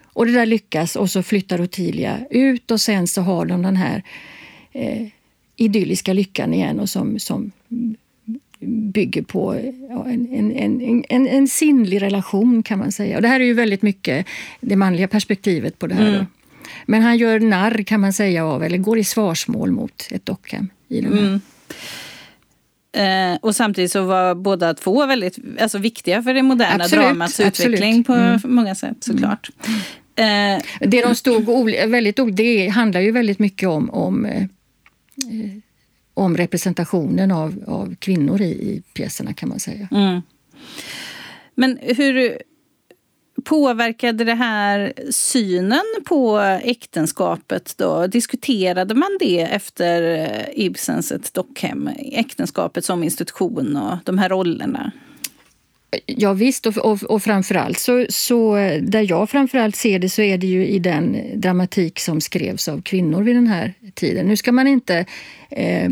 [0.05, 3.77] Och det där lyckas och så flyttar Ottilia ut och sen så har de den
[3.77, 4.03] här
[4.73, 5.07] eh,
[5.57, 7.53] idylliska lyckan igen och som, som
[8.67, 13.17] bygger på en, en, en, en, sinnlig relation kan man säga.
[13.17, 14.27] Och det här är ju väldigt mycket
[14.61, 16.15] det manliga perspektivet på det här.
[16.15, 16.27] Mm.
[16.87, 20.69] Men han gör narr kan man säga av, eller går i svarsmål mot ett dockhem
[20.89, 21.21] i den här.
[21.21, 21.41] Mm.
[22.95, 27.41] Eh, och samtidigt så var båda två väldigt alltså, viktiga för det moderna absolut, dramats
[27.41, 28.07] utveckling absolut.
[28.07, 28.41] på mm.
[28.45, 29.51] många sätt såklart.
[29.67, 29.81] Mm.
[30.17, 31.45] Eh, det de stod
[31.89, 34.47] väldigt det handlar ju väldigt mycket om, om, eh,
[36.15, 39.89] om representationen av, av kvinnor i, i pjäserna kan man säga.
[39.91, 40.23] Mm.
[41.55, 42.39] Men hur
[43.45, 47.75] påverkade det här synen på äktenskapet?
[47.77, 48.07] Då?
[48.07, 51.91] Diskuterade man det efter Ibsens Ett dockhem?
[51.99, 54.93] Äktenskapet som institution och de här rollerna?
[56.07, 60.39] Ja, visst, och, och, och framförallt så, så där jag framförallt ser det så är
[60.39, 64.27] det ju i den dramatik som skrevs av kvinnor vid den här tiden.
[64.27, 65.07] Nu ska man inte
[65.51, 65.91] eh,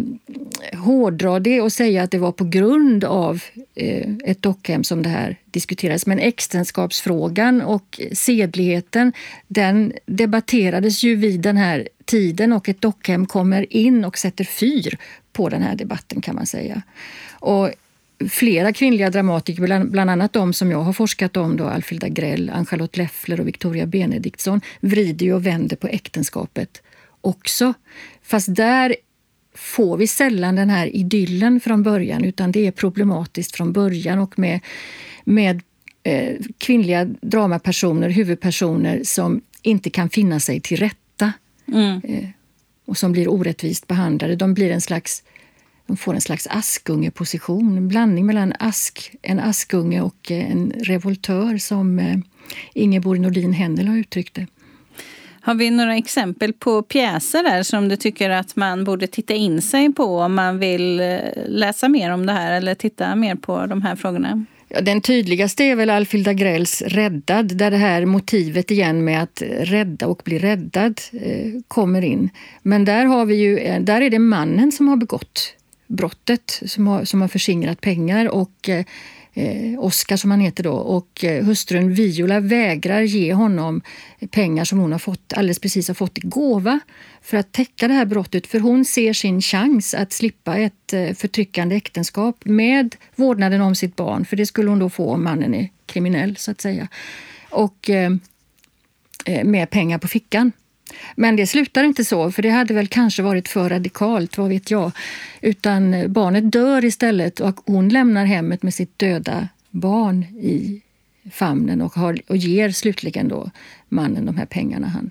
[0.73, 3.43] hårdra det och säga att det var på grund av
[3.75, 6.07] eh, ett dockhem som det här diskuterades.
[6.07, 9.13] Men äktenskapsfrågan och sedligheten
[9.49, 14.99] den debatterades ju vid den här tiden och ett dockhem kommer in och sätter fyr
[15.33, 16.83] på den här debatten kan man säga.
[17.33, 17.71] Och
[18.29, 22.51] flera kvinnliga dramatiker, bland, bland annat de som jag har forskat om, då, Alfilda Grell,
[22.51, 26.83] Ann-Charlotte Leffler och Victoria Benediktsson, vrider och vänder på äktenskapet
[27.21, 27.75] också.
[28.23, 28.97] Fast där
[29.55, 34.39] får vi sällan den här idyllen från början utan det är problematiskt från början och
[34.39, 34.61] med,
[35.25, 35.63] med
[36.03, 41.33] eh, kvinnliga dramapersoner, huvudpersoner som inte kan finna sig till rätta
[41.69, 42.01] Mm.
[42.05, 42.29] eh,
[42.85, 44.37] och som blir orättvist behandlade.
[44.37, 45.23] De, blir en slags,
[45.93, 51.59] de får en slags askungeposition, en blandning mellan ask, en askunge och eh, en revoltör
[51.59, 52.17] som eh,
[52.75, 54.47] Ingeborg Nordin Händel har uttryckt det.
[55.41, 59.63] Har vi några exempel på pjäser där som du tycker att man borde titta in
[59.63, 63.67] sig på om man vill eh, läsa mer om det här eller titta mer på
[63.67, 64.45] de här frågorna?
[64.69, 69.43] Ja, den tydligaste är väl Alfhild Agrells Räddad, där det här motivet igen med att
[69.51, 72.31] rädda och bli räddad eh, kommer in.
[72.63, 75.57] Men där, har vi ju, där är det mannen som har begått
[75.93, 78.85] brottet, som har, som har förskingrat pengar och eh,
[79.79, 83.83] Oskar som han heter då och eh, hustrun Viola vägrar ge honom
[84.31, 86.81] pengar som hon har fått, alldeles precis har fått i gåva
[87.23, 88.47] för att täcka det här brottet.
[88.47, 93.97] För hon ser sin chans att slippa ett eh, förtryckande äktenskap med vårdnaden om sitt
[93.97, 94.25] barn.
[94.25, 96.89] För det skulle hon då få om mannen är kriminell så att säga.
[97.51, 98.13] Och eh,
[99.27, 100.53] eh, med pengar på fickan.
[101.17, 104.71] Men det slutar inte så, för det hade väl kanske varit för radikalt, vad vet
[104.71, 104.93] jag.
[105.41, 110.83] Utan barnet dör istället och hon lämnar hemmet med sitt döda barn i
[111.31, 113.51] famnen och, har, och ger slutligen då
[113.89, 115.11] mannen de här pengarna han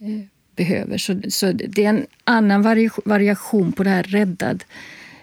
[0.00, 0.24] eh,
[0.56, 0.98] behöver.
[0.98, 4.64] Så, så det är en annan vari, variation på det här räddad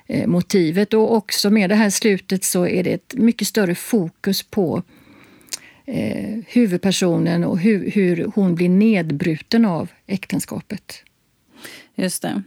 [0.08, 4.44] eh, motivet och också med det här slutet så är det ett mycket större fokus
[4.44, 4.84] på
[5.86, 11.04] eh, huvudpersonen och hur, hur hon blir nedbruten av äktenskapet.
[11.96, 12.44] Just det.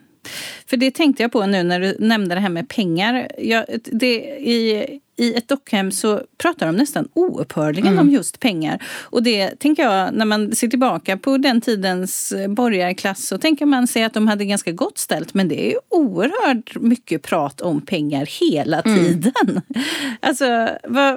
[0.66, 3.28] För det tänkte jag på nu när du nämnde det här med pengar.
[3.38, 7.98] Jag, det, i, I ett dockhem så pratar de nästan oupphörligen Mm.
[8.08, 8.82] om just pengar.
[9.02, 13.86] Och det tänker jag, när man ser tillbaka på den tidens borgarklass så tänker man
[13.86, 15.34] sig att de hade ganska gott ställt.
[15.34, 18.98] Men det är ju oerhört mycket prat om pengar hela Mm.
[19.04, 19.60] tiden.
[20.20, 21.14] Alltså, vad,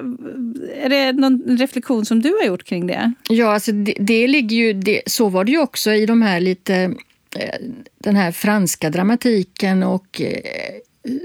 [0.82, 3.12] är det någon reflektion som du har gjort kring det?
[3.28, 6.40] Ja, alltså det, det ligger ju, det, så var det ju också i de här
[6.40, 6.94] lite
[7.36, 7.60] Eh,
[7.98, 10.40] den här franska dramatiken och eh,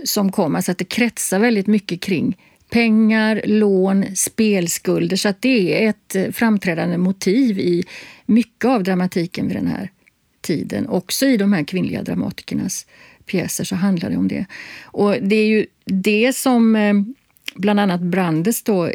[0.03, 2.37] som kom, alltså att det kretsar väldigt mycket kring
[2.69, 5.15] pengar, lån, spelskulder.
[5.15, 7.83] Så att det är ett eh, framträdande motiv i
[8.25, 9.91] mycket av dramatiken vid den här
[10.41, 10.87] tiden.
[10.87, 12.85] Också i de här kvinnliga dramatikernas
[13.25, 14.45] pjäser så handlar det om det.
[14.83, 16.75] Och det är ju det som
[17.55, 18.91] bland annat Brandes då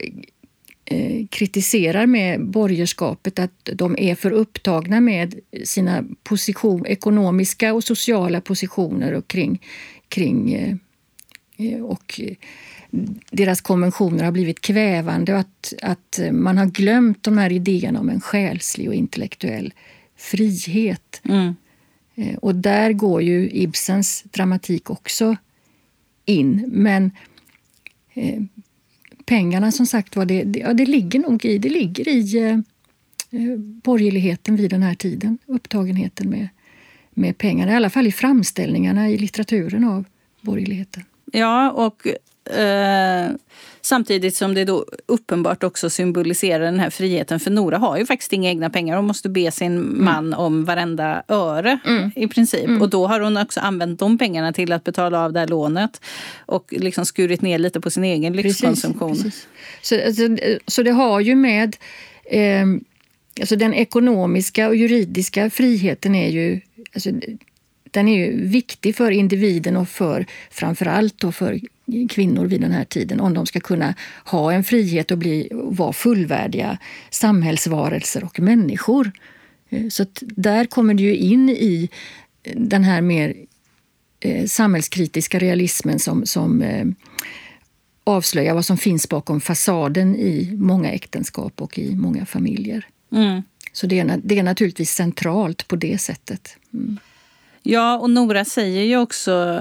[1.30, 5.34] kritiserar med borgerskapet att de är för upptagna med
[5.64, 9.62] sina position, ekonomiska och sociala positioner och kring,
[10.08, 10.74] kring eh,
[11.56, 12.34] eh, och eh,
[13.30, 18.08] deras konventioner har blivit kvävande och att, att man har glömt de här idéerna om
[18.08, 19.72] en själslig och intellektuell
[20.16, 21.20] frihet.
[21.24, 21.56] Mm.
[22.14, 25.36] Eh, Och där går ju Ibsens dramatik också
[26.24, 26.64] in.
[26.66, 27.10] Men
[28.14, 28.42] eh,
[29.28, 32.52] pengarna som sagt var, det, det, ja, det ligger nog i, det ligger i eh,
[33.40, 35.38] eh borgerligheten vid den här tiden.
[35.46, 36.48] Upptagenheten med,
[37.10, 40.04] med pengarna, i alla fall i framställningarna i litteraturen av
[40.40, 41.04] borgerligheten.
[41.32, 42.06] Ja, och
[42.56, 43.30] eh,
[43.88, 47.40] samtidigt som det då uppenbart också symboliserar den här friheten.
[47.40, 48.96] För Nora har ju faktiskt inga egna pengar.
[48.96, 51.78] Hon måste be sin man om varenda öre
[52.16, 52.80] i princip.
[52.80, 56.00] Och då har hon också använt de pengarna till att betala av det här lånet.
[56.46, 59.12] Och liksom skurit ner lite på sin egen lyxkonsumtion.
[59.14, 59.46] Precis.
[59.82, 60.22] Så, alltså,
[60.66, 61.76] så det har ju med...
[62.24, 62.66] Eh,
[63.40, 66.60] alltså den ekonomiska och juridiska friheten är ju...
[66.94, 67.10] Alltså,
[67.90, 71.60] den är ju viktig för individen och för framförallt då för
[72.08, 75.92] kvinnor vid den här tiden om de ska kunna ha en frihet och bli, vara
[75.92, 76.78] fullvärdiga
[77.10, 79.12] samhällsvarelser och människor.
[79.68, 81.88] Eh, Så där kommer det ju in i
[82.54, 83.34] den här mer
[84.20, 86.86] eh, samhällskritiska realismen som, som eh,
[88.04, 92.86] avslöjar vad som finns bakom fasaden i många äktenskap och i många familjer.
[93.12, 93.42] Mm.
[93.72, 96.56] Så det är, det är naturligtvis centralt på det sättet.
[96.74, 96.98] Mm.
[97.70, 99.60] Ja, och Nora säger ju också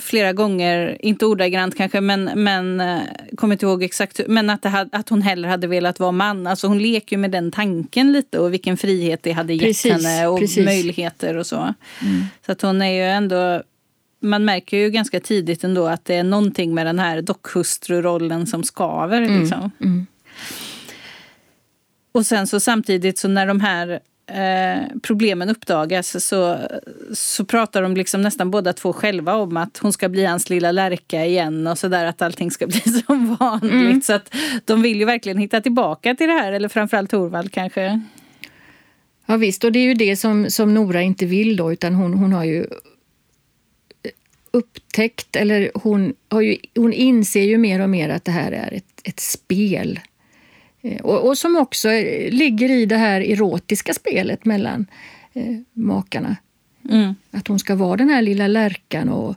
[0.00, 3.00] flera gånger, inte ordagrant kanske, men, men eh,
[3.36, 6.46] kommer inte ihåg exakt, men att, hade, att hon hellre hade velat vara man.
[6.46, 9.92] Alltså hon leker ju med den tanken lite och vilken frihet det hade gett Precis,
[9.92, 10.64] henne och precis.
[10.64, 11.74] möjligheter och så.
[12.46, 13.62] Så att hon är ju ändå,
[14.20, 18.64] man märker ju ganska tidigt ändå att det är någonting med den här dockhustrurollen som
[18.64, 19.40] skaver.
[19.40, 19.70] Liksom.
[22.12, 26.58] Och sen så samtidigt så när de här eh, problemen uppdagas så,
[27.12, 30.72] så pratar de liksom nästan båda två själva om att hon ska bli hans lilla
[30.72, 34.04] lärka igen och sådär att allting ska bli som vanligt.
[34.04, 38.02] Så att de vill ju verkligen hitta tillbaka till det här, eller framförallt Torvald kanske.
[39.26, 42.14] Ja visst, och det är ju det som, som Nora inte vill då, utan hon,
[42.14, 42.66] hon har ju
[44.50, 48.72] upptäckt, eller hon, har ju, hon inser ju mer och mer att det här är
[48.72, 50.00] ett, ett spel.
[50.86, 51.88] Eh, och, och, som också
[52.30, 54.86] ligger i det här erotiska spelet mellan
[55.34, 56.36] eh, makarna.
[56.90, 57.14] Mm.
[57.30, 59.34] Att hon ska vara den här lilla lärkan och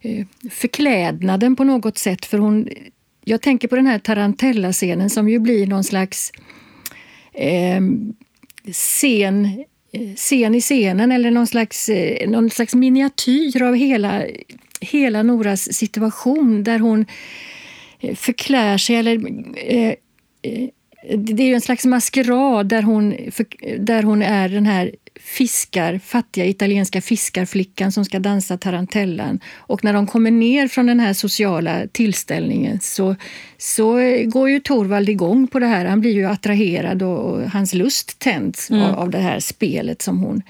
[0.00, 2.26] eh, förklädnaden på något sätt.
[2.26, 2.68] För hon,
[3.24, 6.32] jag tänker på den här Tarantella-scenen som ju blir någon slags
[7.32, 7.80] eh,
[8.72, 9.64] scen
[10.16, 14.22] scen i scenen eller någon slags, eh, någon slags miniatyr av hela,
[14.80, 17.06] hela Noras situation där hon
[18.00, 19.14] eh, förklär sig eller
[19.56, 19.94] eh,
[21.02, 23.16] det är ju en slags maskerad där hon,
[23.78, 24.90] där hon är den här
[25.20, 29.40] fiskar, fattiga italienska fiskarflickan som ska dansa tarantellan.
[29.54, 33.16] Och när de kommer ner från den här sociala tillställningen så,
[33.58, 33.94] så
[34.24, 35.84] går ju Torvald igång på det här.
[35.84, 38.82] Han blir ju attraherad och, och hans lust tänds mm.
[38.82, 40.42] av, av det här spelet som hon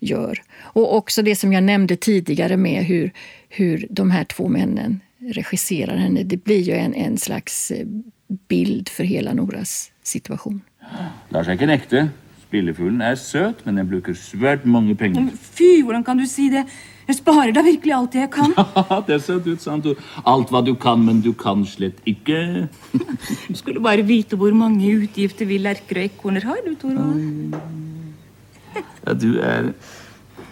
[0.00, 0.42] gör.
[0.60, 3.12] Och också det som jag nämnde tidigare med hur,
[3.48, 6.22] hur de här två männen regisserar henne.
[6.22, 7.72] Det blir ju en, en slags
[8.48, 10.62] bild för hela Noras situation.
[11.34, 12.12] Lars er ikke en
[12.46, 15.32] Spillefuglen er søt, men den bruker svært mange penger.
[15.34, 16.62] Fy, hvordan kan du si det?
[17.08, 18.54] Jeg sparer da virkelig alt det jeg kan.
[18.76, 19.88] Ja, det er søtt ut, sant?
[20.26, 22.68] Alt hva du kan, men du kan slett ikke.
[23.48, 27.58] du skulle bare vite hvor mange utgifter vi lerker og ekorner har, du, Torvald.
[29.06, 29.72] Ja, du er,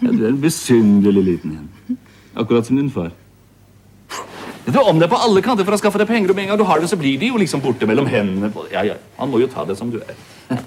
[0.01, 1.99] ja, du er en besynderlig liten en.
[2.35, 3.13] Akkurat som din far.
[4.65, 6.61] Du om det på alle kanter for å skaffe deg penger, og med en gang
[6.61, 8.49] du har det, så blir de jo liksom borte mellom hendene.
[8.73, 10.15] Ja, ja, Han må jo ta det som du er.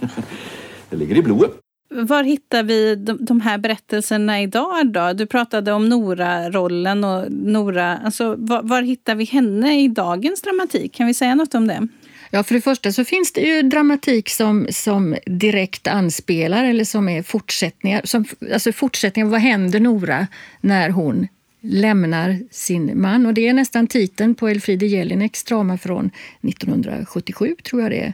[0.90, 1.50] Det ligger i blodet.
[1.90, 5.12] Var hittar vi de, de här berättelserna idag då?
[5.12, 7.98] Du pratade om Nora-rollen och Nora.
[8.04, 10.94] Alltså, var, var, hittar vi henne i dagens dramatik?
[10.94, 11.88] Kan vi säga något om det?
[12.30, 17.08] Ja, för det första så finns det ju dramatik som, som direkt anspelar eller som
[17.08, 18.00] är fortsättningar.
[18.04, 20.26] Som, alltså fortsättningar, vad händer Nora
[20.60, 21.28] när hon
[21.60, 23.26] lämnar sin man.
[23.26, 26.10] Och Det är nästan titeln på Elfriede Jelineks drama från
[26.42, 28.12] 1977, tror jag det är.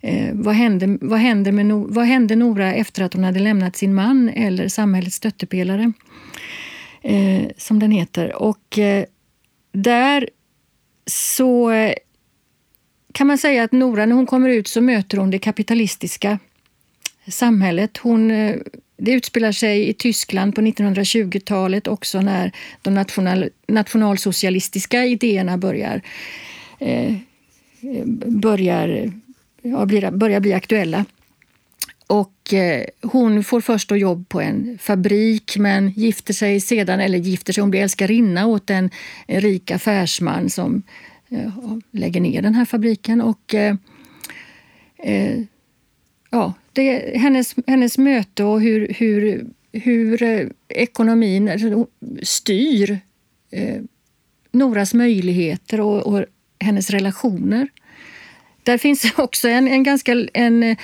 [0.00, 3.76] Eh, vad, hände, vad, hände med no, vad hände Nora efter att hon hade lämnat
[3.76, 5.92] sin man, eller Samhällets stöttepelare,
[7.02, 8.42] eh, som den heter.
[8.42, 9.04] Och eh,
[9.72, 10.28] där
[11.06, 11.94] så eh,
[13.12, 16.38] kan man säga att Nora, när hon kommer ut så möter hon det kapitalistiska
[17.26, 17.98] samhället.
[17.98, 18.56] Hon eh,
[18.96, 26.02] det utspelar sig i Tyskland på 1920-talet också när de national, nationalsocialistiska idéerna börjar,
[26.78, 27.14] eh,
[28.26, 29.12] börjar,
[29.62, 31.04] ja, blir, börjar bli aktuella.
[32.06, 37.18] Och eh, hon får först då jobb på en fabrik men gifter sig sedan, eller
[37.18, 38.90] gifter sig, hon blir älskarinna åt en,
[39.26, 40.82] en rik affärsman som
[41.28, 41.50] eh,
[41.90, 43.20] lägger ner den här fabriken.
[43.20, 43.76] Och eh,
[44.98, 45.40] eh,
[46.34, 51.50] ja, det, hennes, hennes möte och hur, hur, hur eh, ekonomin
[52.22, 52.98] styr
[53.50, 53.82] eh,
[54.52, 56.24] Noras möjligheter och, och,
[56.60, 57.68] hennes relationer.
[58.62, 60.76] Där finns också en, en ganska en,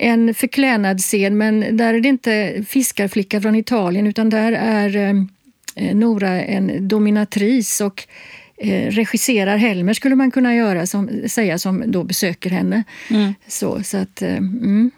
[0.00, 5.94] en förklänad scen, men där är det inte fiskarflicka från Italien utan där är eh,
[5.94, 8.08] Nora en dominatris och
[8.56, 12.84] eh, regisserar Helmer, skulle man kunna göra, som, säga, som då besöker henne.
[13.10, 13.34] Mm.
[13.46, 14.90] Så, så att, eh, mm.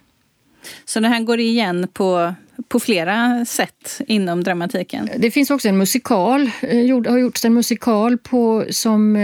[0.84, 2.34] Så det här går igen på,
[2.68, 5.08] på flera sätt inom dramatiken?
[5.16, 9.16] Det finns också en musikal, eh, har gjorts en musikal på, som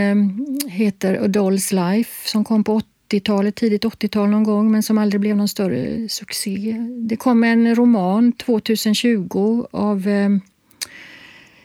[0.68, 2.80] heter A Doll's Life som kom på
[3.14, 6.76] 80-talet, tidigt 80-tal någon gång men som aldrig blev någon större succé.
[7.08, 10.08] Det kom en roman 2020 av,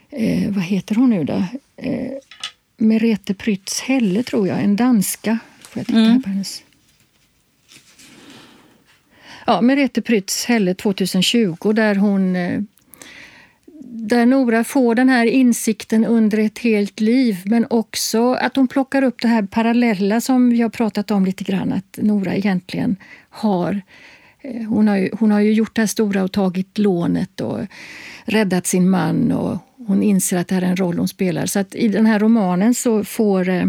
[0.09, 1.43] eh, vad heter hon nu då?
[1.77, 2.11] Eh,
[2.79, 5.39] Merete Prytz Helle tror jag, en danska.
[5.61, 6.21] Får jag titta mm.
[6.21, 6.63] på hennes
[9.49, 12.61] ja, Merete Prytz Helle 2020 där hon eh,
[13.83, 19.03] där Nora får den här insikten under ett helt liv men också att hon plockar
[19.03, 22.95] upp det här parallella som vi har pratat om lite grann att Nora egentligen
[23.29, 23.81] har
[24.41, 27.59] eh, hon har, ju, hon har ju gjort det här stora och tagit lånet och
[28.25, 29.57] räddat sin man och
[29.89, 31.45] hon inser att det här är en roll hon spelar.
[31.45, 33.67] Så att i den här romanen så får, eh,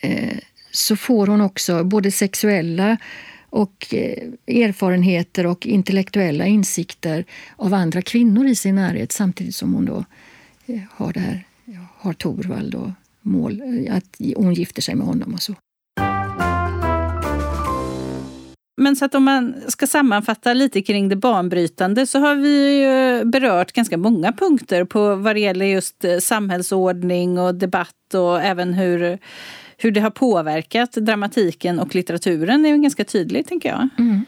[0.00, 0.38] eh,
[0.70, 2.96] så får hon också både sexuella
[3.50, 7.24] och eh, erfarenheter och intellektuella insikter
[7.56, 10.04] av andra kvinnor i sin närhet samtidigt som hon då
[10.66, 11.44] eh, har det här,
[11.98, 12.90] har Torvald och
[13.20, 15.54] mål, eh, att hon gifter sig med honom och så.
[18.82, 23.24] Men så att om man ska sammanfatta lite kring det banbrytande så har vi ju
[23.24, 29.18] berört ganska många punkter på vad det gäller just samhällsordning och debatt och även hur
[29.76, 33.88] hur det har påverkat dramatiken och litteraturen är ganska tydligt, tänker jag.
[33.98, 34.24] Mm.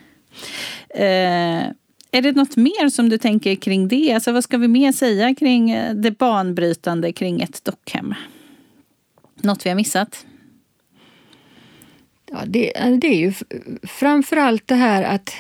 [0.88, 1.70] Eh,
[2.10, 4.12] Är det något mer som du tänker kring det?
[4.12, 8.14] Alltså vad ska vi mer säga kring eh, det banbrytande kring ett dockhem?
[9.42, 10.26] Något vi har missat?
[12.34, 13.32] Ja, det, eh, det är ju
[13.82, 15.34] framför allt det här att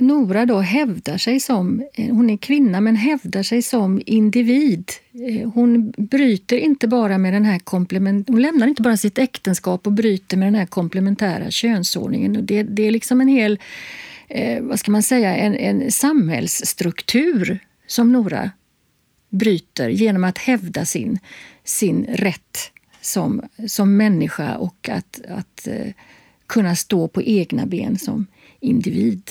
[0.00, 4.90] Nora då hävdar sig som, eh, hon är kvinna men hävdar sig som individ.
[5.28, 9.86] Eh, hon bryter inte bara med den här komplement, hon lämnar inte bara sitt äktenskap
[9.86, 12.46] och bryter med den här komplementära könsordningen.
[12.46, 13.58] Det, det är liksom en hel,
[14.28, 18.50] eh, vad ska man säga, en, en samhällsstruktur som Nora
[19.30, 21.18] bryter genom att hävda sin,
[21.64, 22.71] sin rätt
[23.02, 25.92] som, som människa och att, att eh,
[26.46, 28.26] kunna stå på egna ben som
[28.60, 29.22] individ.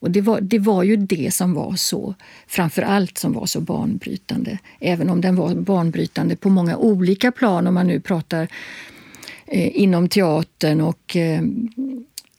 [0.00, 2.14] Och det var, det var ju det som var så,
[2.46, 4.58] framför allt som var så banbrytande.
[4.80, 8.48] Även om den var banbrytande på många olika plan, om man nu pratar
[9.46, 11.42] eh, inom teatern och eh,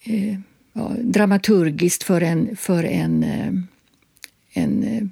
[0.04, 0.40] eh,
[0.74, 3.54] ja, dramaturgiskt för en, för en, eh,
[4.54, 5.04] en eh,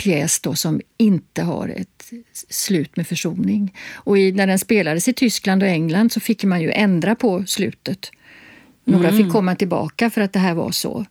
[0.00, 2.12] pjäs då som inte har ett
[2.48, 3.74] slut med försoning.
[3.94, 7.44] Och i, när den spelades i Tyskland och England så fick man ju ändra på
[7.46, 8.10] slutet.
[8.84, 9.22] Några mm.
[9.22, 11.06] fick komma tillbaka för att det här var så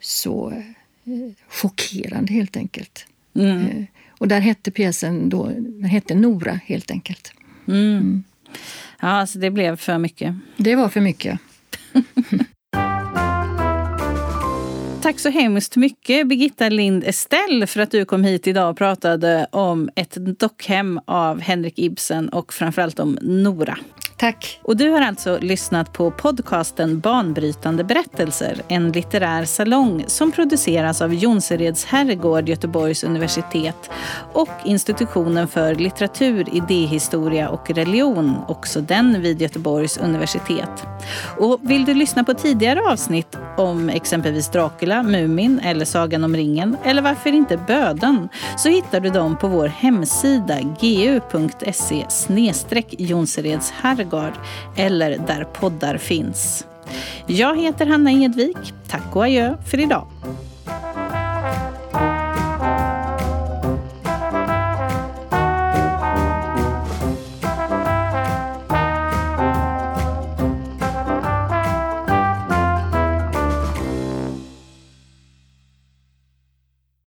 [0.00, 3.06] så eh, chockerande helt enkelt.
[3.34, 3.66] Mm.
[3.66, 7.32] Eh, och där hette pjäsen då, den hette Nora helt enkelt.
[7.68, 7.96] Mm.
[7.96, 8.24] Mm.
[9.00, 10.34] Ja, alltså det blev för mycket.
[10.56, 11.40] Det var för mycket.
[15.02, 19.46] Tack så hemskt mycket Birgitta Lind Estelle för att du kom hit idag och pratade
[19.50, 23.78] om ett dockhem av Henrik Ibsen och framförallt om Nora.
[24.22, 24.60] Tack.
[24.62, 31.14] Och du har alltså lyssnat på podcasten Banbrytande berättelser, en litterär salong som produceras av
[31.14, 33.90] Jonsereds herrgård, Göteborgs universitet
[34.32, 40.86] och institutionen för litteratur, idéhistoria och religion, också den vid Göteborgs universitet.
[41.38, 46.76] Och vill du lyssna på tidigare avsnitt om exempelvis Dracula, Mumin eller Sagan om ringen,
[46.84, 48.28] eller varför inte Böden,
[48.58, 52.06] så hittar du dem på vår hemsida gu.se
[52.98, 54.32] Jonsereds Herrgård
[54.76, 56.66] eller där poddar finns.
[57.26, 58.74] Jag heter Hanna Edvik.
[58.88, 60.06] Tack och adjö för idag.